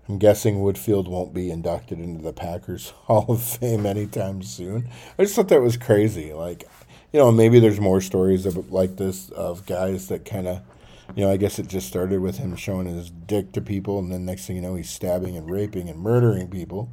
I'm 0.08 0.20
guessing 0.20 0.58
Woodfield 0.58 1.08
won't 1.08 1.34
be 1.34 1.50
inducted 1.50 2.00
into 2.00 2.22
the 2.22 2.34
Packers 2.34 2.90
Hall 3.06 3.26
of 3.30 3.42
Fame 3.42 3.88
anytime 3.88 4.44
soon. 4.44 4.88
I 5.18 5.24
just 5.24 5.36
thought 5.36 5.50
that 5.50 5.64
was 5.64 5.76
crazy. 5.76 6.34
Like, 6.34 6.66
you 7.12 7.20
know, 7.20 7.32
maybe 7.32 7.60
there's 7.60 7.80
more 7.80 8.00
stories 8.00 8.46
of 8.46 8.72
like 8.72 8.98
this 8.98 9.32
of 9.32 9.66
guys 9.66 10.08
that 10.10 10.24
kind 10.24 10.48
of, 10.48 10.62
you 11.14 11.26
know, 11.26 11.32
I 11.32 11.38
guess 11.38 11.60
it 11.60 11.68
just 11.68 11.88
started 11.88 12.22
with 12.22 12.38
him 12.38 12.56
showing 12.56 12.88
his 12.88 13.12
dick 13.12 13.52
to 13.54 13.62
people, 13.62 14.00
and 14.00 14.12
then 14.12 14.26
next 14.26 14.48
thing 14.48 14.56
you 14.56 14.62
know, 14.62 14.76
he's 14.76 14.90
stabbing 14.90 15.36
and 15.38 15.50
raping 15.50 15.90
and 15.90 16.00
murdering 16.00 16.48
people. 16.48 16.90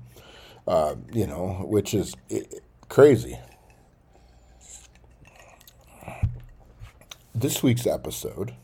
Uh, 0.67 0.95
you 1.13 1.27
know, 1.27 1.65
which 1.67 1.93
is 1.95 2.15
crazy. 2.89 3.39
This 7.35 7.63
week's 7.63 7.87
episode 7.87 8.55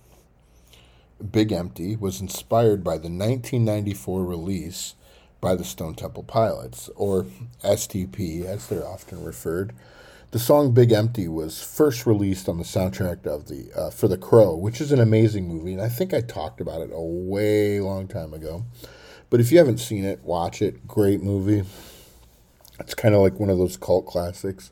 Big 1.33 1.51
Empty 1.51 1.97
was 1.97 2.21
inspired 2.21 2.85
by 2.85 2.93
the 2.93 3.09
1994 3.09 4.25
release 4.25 4.95
by 5.41 5.55
the 5.55 5.65
Stone 5.65 5.95
Temple 5.95 6.23
Pilots, 6.23 6.89
or 6.95 7.27
STP 7.65 8.45
as 8.45 8.67
they're 8.69 8.87
often 8.87 9.25
referred. 9.25 9.73
The 10.31 10.39
song 10.39 10.73
Big 10.73 10.93
Empty 10.93 11.27
was 11.27 11.63
first 11.63 12.05
released 12.05 12.51
on 12.51 12.59
the 12.59 12.65
soundtrack 12.65 13.27
of 13.27 13.49
the 13.49 13.73
uh, 13.75 13.89
For 13.89 14.09
the 14.09 14.19
Crow, 14.19 14.55
which 14.55 14.79
is 14.79 14.93
an 14.93 15.01
amazing 15.01 15.49
movie, 15.49 15.73
and 15.73 15.81
I 15.81 15.89
think 15.89 16.13
I 16.13 16.21
talked 16.21 16.61
about 16.61 16.83
it 16.83 16.91
a 16.93 17.01
way 17.01 17.81
long 17.81 18.09
time 18.09 18.35
ago. 18.35 18.67
But 19.31 19.41
if 19.41 19.51
you 19.51 19.57
haven't 19.57 19.79
seen 19.79 20.05
it, 20.05 20.23
watch 20.23 20.61
it. 20.61 20.87
Great 20.87 21.23
movie. 21.23 21.65
It's 22.79 22.93
kind 22.93 23.15
of 23.15 23.23
like 23.23 23.41
one 23.41 23.49
of 23.49 23.57
those 23.57 23.79
cult 23.79 24.05
classics. 24.05 24.71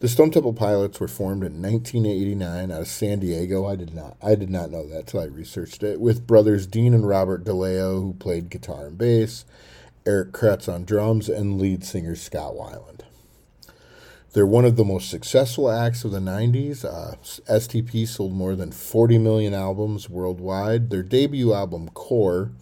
The 0.00 0.08
Stone 0.08 0.32
Temple 0.32 0.52
Pilots 0.52 0.98
were 0.98 1.06
formed 1.06 1.44
in 1.44 1.62
1989 1.62 2.72
out 2.72 2.80
of 2.80 2.88
San 2.88 3.20
Diego. 3.20 3.64
I 3.64 3.76
did 3.76 3.94
not 3.94 4.16
I 4.20 4.34
did 4.34 4.50
not 4.50 4.72
know 4.72 4.84
that 4.88 5.06
till 5.06 5.20
I 5.20 5.26
researched 5.26 5.84
it. 5.84 6.00
With 6.00 6.26
brothers 6.26 6.66
Dean 6.66 6.92
and 6.92 7.06
Robert 7.06 7.44
DeLeo, 7.44 8.02
who 8.02 8.14
played 8.14 8.50
guitar 8.50 8.86
and 8.86 8.98
bass, 8.98 9.44
Eric 10.04 10.32
Kretz 10.32 10.68
on 10.68 10.84
drums, 10.84 11.28
and 11.28 11.60
lead 11.60 11.84
singer 11.84 12.16
Scott 12.16 12.54
Weiland. 12.54 13.02
They're 14.32 14.46
one 14.46 14.64
of 14.64 14.76
the 14.76 14.84
most 14.84 15.10
successful 15.10 15.70
acts 15.70 16.04
of 16.04 16.10
the 16.10 16.18
90s. 16.18 16.86
Uh, 16.86 17.16
STP 17.22 18.08
sold 18.08 18.32
more 18.32 18.56
than 18.56 18.72
40 18.72 19.18
million 19.18 19.52
albums 19.52 20.08
worldwide. 20.08 20.88
Their 20.88 21.02
debut 21.02 21.52
album, 21.52 21.90
Core, 21.90 22.52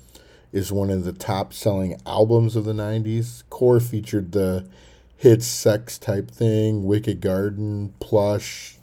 is 0.53 0.73
one 0.73 0.91
of 0.91 1.05
the 1.05 1.13
top 1.13 1.53
selling 1.53 2.01
albums 2.05 2.57
of 2.57 2.65
the 2.65 2.73
90s. 2.73 3.45
Core 3.51 3.79
featured 3.79 4.33
the 4.33 4.69
hits 5.17 5.47
sex 5.47 5.97
type 5.97 6.29
thing, 6.29 6.85
Wicked 6.85 7.21
Garden, 7.21 7.95
Plush, 8.01 8.79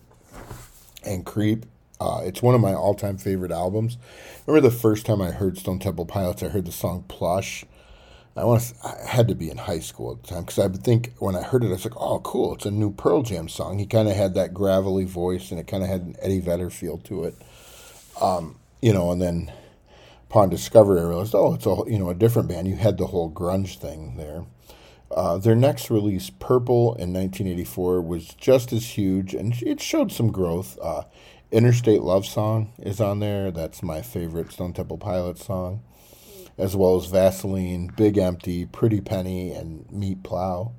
and 1.03 1.25
Creep. 1.25 1.65
Uh, 1.99 2.21
it's 2.23 2.41
one 2.41 2.55
of 2.55 2.61
my 2.61 2.73
all 2.73 2.95
time 2.95 3.17
favorite 3.17 3.51
albums. 3.51 3.97
Remember 4.45 4.69
the 4.69 4.73
first 4.73 5.05
time 5.05 5.21
I 5.21 5.31
heard 5.31 5.57
Stone 5.57 5.79
Temple 5.79 6.05
Pilots, 6.05 6.41
I 6.41 6.47
heard 6.49 6.65
the 6.65 6.71
song 6.71 7.03
Plush. 7.09 7.65
I 8.37 8.43
to, 8.43 8.75
I 8.83 9.07
had 9.07 9.27
to 9.29 9.35
be 9.35 9.49
in 9.49 9.57
high 9.57 9.79
school 9.79 10.11
at 10.11 10.23
the 10.23 10.27
time 10.29 10.43
because 10.43 10.59
I 10.59 10.67
would 10.67 10.83
think 10.83 11.13
when 11.19 11.35
I 11.35 11.41
heard 11.41 11.63
it, 11.63 11.67
I 11.67 11.71
was 11.71 11.85
like, 11.85 11.97
oh, 11.97 12.19
cool, 12.19 12.53
it's 12.55 12.65
a 12.65 12.71
new 12.71 12.91
Pearl 12.91 13.23
Jam 13.23 13.49
song. 13.49 13.79
He 13.79 13.85
kind 13.85 14.07
of 14.07 14.15
had 14.15 14.35
that 14.35 14.53
gravelly 14.53 15.05
voice 15.05 15.51
and 15.51 15.59
it 15.59 15.67
kind 15.67 15.83
of 15.83 15.89
had 15.89 16.01
an 16.01 16.15
Eddie 16.21 16.39
Vedder 16.39 16.69
feel 16.69 16.97
to 16.99 17.23
it. 17.25 17.35
Um, 18.21 18.59
you 18.81 18.93
know, 18.93 19.11
and 19.11 19.21
then 19.21 19.51
upon 20.29 20.49
discovery, 20.49 20.99
I 20.99 21.03
realized, 21.03 21.35
oh, 21.35 21.53
it's 21.55 21.65
a 21.65 21.75
you 21.87 21.99
know 21.99 22.09
a 22.09 22.15
different 22.15 22.49
band. 22.49 22.67
You 22.67 22.75
had 22.75 22.97
the 22.97 23.07
whole 23.07 23.31
grunge 23.31 23.77
thing 23.77 24.17
there. 24.17 24.45
Uh, 25.09 25.37
their 25.37 25.55
next 25.55 25.89
release, 25.89 26.29
Purple, 26.29 26.93
in 26.95 27.13
1984, 27.13 28.01
was 28.01 28.33
just 28.33 28.73
as 28.73 28.97
huge, 28.97 29.33
and 29.33 29.59
it 29.61 29.81
showed 29.81 30.11
some 30.11 30.31
growth. 30.31 30.77
Uh, 30.81 31.03
Interstate 31.51 32.01
Love 32.01 32.25
Song 32.25 32.73
is 32.77 32.99
on 32.99 33.19
there. 33.19 33.51
That's 33.51 33.81
my 33.81 34.01
favorite 34.01 34.51
Stone 34.51 34.73
Temple 34.73 34.97
Pilots 34.97 35.45
song, 35.45 35.81
as 36.57 36.75
well 36.75 36.95
as 36.95 37.05
Vaseline, 37.05 37.91
Big 37.95 38.17
Empty, 38.17 38.65
Pretty 38.65 39.01
Penny, 39.01 39.51
and 39.51 39.89
Meat 39.91 40.23
Plow. 40.23 40.73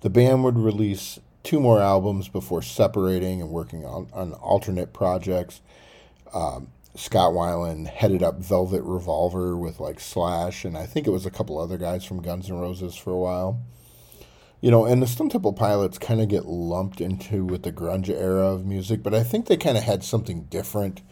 The 0.00 0.10
band 0.10 0.44
would 0.44 0.58
release 0.58 1.18
two 1.42 1.60
more 1.60 1.80
albums 1.80 2.28
before 2.28 2.62
separating 2.62 3.40
and 3.40 3.50
working 3.50 3.84
on, 3.84 4.08
on 4.12 4.32
alternate 4.34 4.92
projects. 4.92 5.60
Um, 6.32 6.68
Scott 6.96 7.32
Weiland 7.32 7.88
headed 7.88 8.22
up 8.22 8.38
Velvet 8.38 8.82
Revolver 8.82 9.56
with 9.56 9.80
like 9.80 9.98
Slash, 9.98 10.64
and 10.64 10.76
I 10.76 10.86
think 10.86 11.06
it 11.06 11.10
was 11.10 11.26
a 11.26 11.30
couple 11.30 11.58
other 11.58 11.78
guys 11.78 12.04
from 12.04 12.22
Guns 12.22 12.48
N' 12.48 12.56
Roses 12.56 12.94
for 12.94 13.10
a 13.10 13.18
while. 13.18 13.60
You 14.60 14.70
know, 14.70 14.86
and 14.86 15.02
the 15.02 15.06
Stone 15.06 15.28
Temple 15.28 15.52
Pilots 15.52 15.98
kind 15.98 16.20
of 16.20 16.28
get 16.28 16.46
lumped 16.46 17.00
into 17.00 17.44
with 17.44 17.64
the 17.64 17.72
grunge 17.72 18.08
era 18.08 18.46
of 18.46 18.64
music, 18.64 19.02
but 19.02 19.12
I 19.12 19.22
think 19.22 19.46
they 19.46 19.56
kind 19.56 19.76
of 19.76 19.84
had 19.84 20.02
something 20.02 20.44
different. 20.44 21.02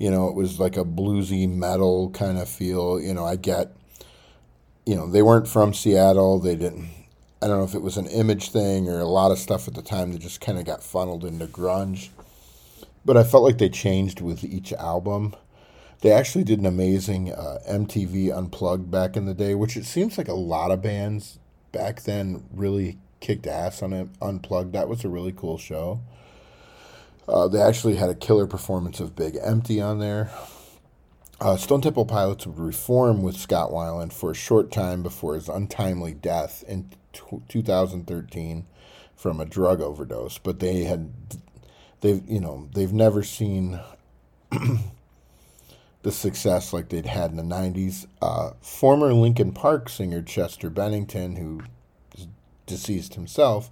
You 0.00 0.10
know, 0.10 0.28
it 0.28 0.34
was 0.34 0.58
like 0.58 0.76
a 0.76 0.84
bluesy 0.84 1.48
metal 1.48 2.10
kind 2.10 2.38
of 2.38 2.48
feel. 2.48 3.00
You 3.00 3.14
know, 3.14 3.24
I 3.24 3.36
get, 3.36 3.70
you 4.84 4.96
know, 4.96 5.06
they 5.06 5.22
weren't 5.22 5.46
from 5.46 5.72
Seattle. 5.72 6.40
They 6.40 6.56
didn't, 6.56 6.88
I 7.40 7.46
don't 7.46 7.58
know 7.58 7.64
if 7.64 7.74
it 7.76 7.82
was 7.82 7.96
an 7.96 8.08
image 8.08 8.50
thing 8.50 8.88
or 8.88 8.98
a 8.98 9.04
lot 9.04 9.30
of 9.30 9.38
stuff 9.38 9.68
at 9.68 9.74
the 9.74 9.82
time 9.82 10.10
that 10.12 10.18
just 10.18 10.40
kind 10.40 10.58
of 10.58 10.64
got 10.64 10.82
funneled 10.82 11.24
into 11.24 11.46
grunge 11.46 12.08
but 13.04 13.16
I 13.16 13.24
felt 13.24 13.44
like 13.44 13.58
they 13.58 13.68
changed 13.68 14.20
with 14.20 14.44
each 14.44 14.72
album. 14.74 15.34
They 16.00 16.12
actually 16.12 16.44
did 16.44 16.60
an 16.60 16.66
amazing 16.66 17.32
uh, 17.32 17.58
MTV 17.68 18.36
Unplugged 18.36 18.90
back 18.90 19.16
in 19.16 19.26
the 19.26 19.34
day, 19.34 19.54
which 19.54 19.76
it 19.76 19.84
seems 19.84 20.16
like 20.16 20.28
a 20.28 20.34
lot 20.34 20.70
of 20.70 20.82
bands 20.82 21.38
back 21.72 22.02
then 22.02 22.42
really 22.52 22.98
kicked 23.20 23.46
ass 23.46 23.82
on 23.82 23.92
it. 23.92 24.08
Unplugged, 24.20 24.72
that 24.72 24.88
was 24.88 25.04
a 25.04 25.08
really 25.08 25.32
cool 25.32 25.58
show. 25.58 26.00
Uh, 27.30 27.48
they 27.48 27.60
actually 27.60 27.96
had 27.96 28.10
a 28.10 28.14
killer 28.14 28.46
performance 28.46 29.00
of 29.00 29.14
Big 29.14 29.38
Empty 29.40 29.80
on 29.80 29.98
there. 29.98 30.30
Uh, 31.40 31.56
Stone 31.56 31.80
Temple 31.80 32.04
Pilots 32.04 32.46
would 32.46 32.58
reform 32.58 33.22
with 33.22 33.36
Scott 33.36 33.70
Weiland 33.70 34.12
for 34.12 34.30
a 34.30 34.34
short 34.34 34.70
time 34.70 35.02
before 35.02 35.34
his 35.34 35.48
untimely 35.48 36.12
death 36.12 36.62
in 36.68 36.90
t- 37.12 37.40
2013 37.48 38.66
from 39.16 39.40
a 39.40 39.46
drug 39.46 39.80
overdose, 39.80 40.38
but 40.38 40.60
they 40.60 40.84
had 40.84 41.12
they've 42.00 42.22
you 42.28 42.40
know 42.40 42.68
they've 42.74 42.92
never 42.92 43.22
seen 43.22 43.80
the 46.02 46.12
success 46.12 46.72
like 46.72 46.88
they'd 46.88 47.06
had 47.06 47.30
in 47.30 47.36
the 47.36 47.42
90s. 47.42 48.06
Uh, 48.20 48.50
former 48.60 49.12
Linkin 49.14 49.52
Park 49.52 49.88
singer 49.88 50.22
Chester 50.22 50.68
Bennington, 50.68 51.36
who 51.36 51.62
deceased 52.66 53.14
himself, 53.14 53.70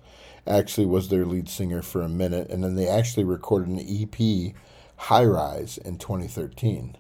actually 0.49 0.87
was 0.87 1.09
their 1.09 1.25
lead 1.25 1.49
singer 1.49 1.83
for 1.83 2.03
a 2.03 2.09
minute, 2.09 2.51
and 2.51 2.65
then 2.65 2.75
they 2.75 2.89
actually 2.89 3.25
recorded 3.25 3.69
an 3.69 3.81
EP, 3.81 4.55
High 4.97 5.25
Rise, 5.25 5.79
in 5.79 5.99
2013. 5.99 6.97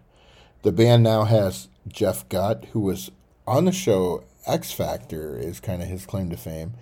The 0.62 0.72
band 0.72 1.02
now 1.02 1.24
has 1.24 1.68
Jeff 1.86 2.28
Gutt, 2.28 2.66
who 2.72 2.80
was 2.80 3.10
on 3.46 3.64
the 3.64 3.72
show 3.72 4.24
X 4.46 4.72
Factor, 4.72 5.38
is 5.38 5.60
kind 5.60 5.82
of 5.82 5.88
his 5.88 6.06
claim 6.06 6.30
to 6.30 6.36
fame 6.36 6.74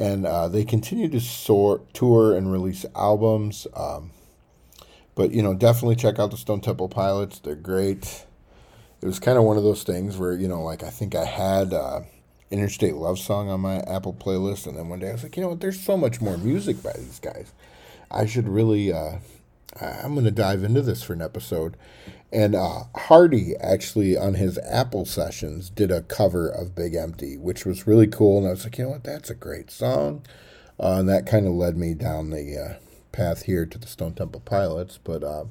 and 0.00 0.26
uh, 0.26 0.48
they 0.48 0.64
continue 0.64 1.08
to 1.08 1.20
sort, 1.20 1.92
tour 1.92 2.34
and 2.34 2.50
release 2.50 2.86
albums. 2.96 3.66
Um, 3.74 4.12
but 5.14 5.32
you 5.32 5.42
know, 5.42 5.54
definitely 5.54 5.96
check 5.96 6.18
out 6.18 6.30
the 6.30 6.38
Stone 6.38 6.62
Temple 6.62 6.88
Pilots. 6.88 7.38
They're 7.38 7.54
great. 7.54 8.24
It 9.02 9.06
was 9.06 9.18
kind 9.18 9.36
of 9.36 9.44
one 9.44 9.58
of 9.58 9.62
those 9.62 9.82
things 9.82 10.16
where 10.16 10.32
you 10.32 10.48
know, 10.48 10.62
like 10.62 10.82
I 10.82 10.90
think 10.90 11.14
I 11.14 11.26
had 11.26 11.74
uh, 11.74 12.00
Interstate 12.50 12.94
Love 12.94 13.18
Song 13.18 13.48
on 13.48 13.60
my 13.60 13.78
Apple 13.80 14.14
playlist, 14.14 14.66
and 14.66 14.76
then 14.76 14.88
one 14.88 14.98
day 14.98 15.10
I 15.10 15.12
was 15.12 15.22
like, 15.22 15.36
you 15.36 15.42
know 15.42 15.50
what? 15.50 15.60
There's 15.60 15.80
so 15.80 15.96
much 15.96 16.20
more 16.20 16.36
music 16.36 16.82
by 16.82 16.92
these 16.92 17.20
guys. 17.20 17.52
I 18.10 18.26
should 18.26 18.48
really. 18.48 18.92
Uh, 18.92 19.18
I'm 19.80 20.14
going 20.14 20.24
to 20.24 20.32
dive 20.32 20.64
into 20.64 20.82
this 20.82 21.02
for 21.02 21.12
an 21.12 21.22
episode. 21.22 21.76
And 22.32 22.54
uh, 22.54 22.84
Hardy 22.96 23.54
actually 23.56 24.16
on 24.16 24.34
his 24.34 24.58
Apple 24.68 25.04
sessions 25.04 25.70
did 25.70 25.90
a 25.90 26.02
cover 26.02 26.48
of 26.48 26.74
Big 26.74 26.94
Empty, 26.94 27.36
which 27.36 27.64
was 27.64 27.86
really 27.86 28.06
cool. 28.06 28.38
And 28.38 28.46
I 28.46 28.50
was 28.50 28.64
like, 28.64 28.78
you 28.78 28.84
know 28.84 28.90
what, 28.90 29.04
that's 29.04 29.30
a 29.30 29.34
great 29.34 29.70
song. 29.70 30.22
Uh, 30.78 30.98
and 30.98 31.08
that 31.08 31.26
kind 31.26 31.46
of 31.46 31.52
led 31.52 31.76
me 31.76 31.94
down 31.94 32.30
the 32.30 32.56
uh, 32.58 32.74
path 33.12 33.42
here 33.42 33.66
to 33.66 33.78
the 33.78 33.86
Stone 33.86 34.14
Temple 34.14 34.42
Pilots. 34.44 34.98
But 35.02 35.22
uh, 35.22 35.44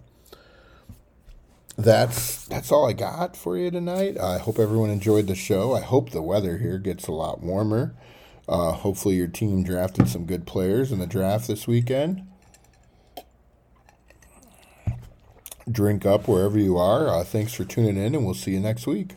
that's 1.79 2.45
that's 2.45 2.71
all 2.71 2.87
I 2.89 2.93
got 2.93 3.35
for 3.35 3.57
you 3.57 3.71
tonight. 3.71 4.17
I 4.19 4.37
hope 4.37 4.59
everyone 4.59 4.89
enjoyed 4.89 5.27
the 5.27 5.35
show. 5.35 5.73
I 5.75 5.81
hope 5.81 6.11
the 6.11 6.21
weather 6.21 6.57
here 6.57 6.77
gets 6.77 7.07
a 7.07 7.11
lot 7.11 7.41
warmer. 7.41 7.95
Uh, 8.47 8.71
hopefully, 8.71 9.15
your 9.15 9.27
team 9.27 9.63
drafted 9.63 10.07
some 10.07 10.25
good 10.25 10.45
players 10.45 10.91
in 10.91 10.99
the 10.99 11.07
draft 11.07 11.47
this 11.47 11.67
weekend. 11.67 12.25
drink 15.71 16.05
up 16.05 16.27
wherever 16.27 16.57
you 16.57 16.77
are. 16.77 17.07
Uh, 17.07 17.23
thanks 17.23 17.53
for 17.53 17.63
tuning 17.63 17.97
in, 17.97 18.15
and 18.15 18.25
we'll 18.25 18.33
see 18.33 18.51
you 18.51 18.59
next 18.59 18.87
week. 18.87 19.15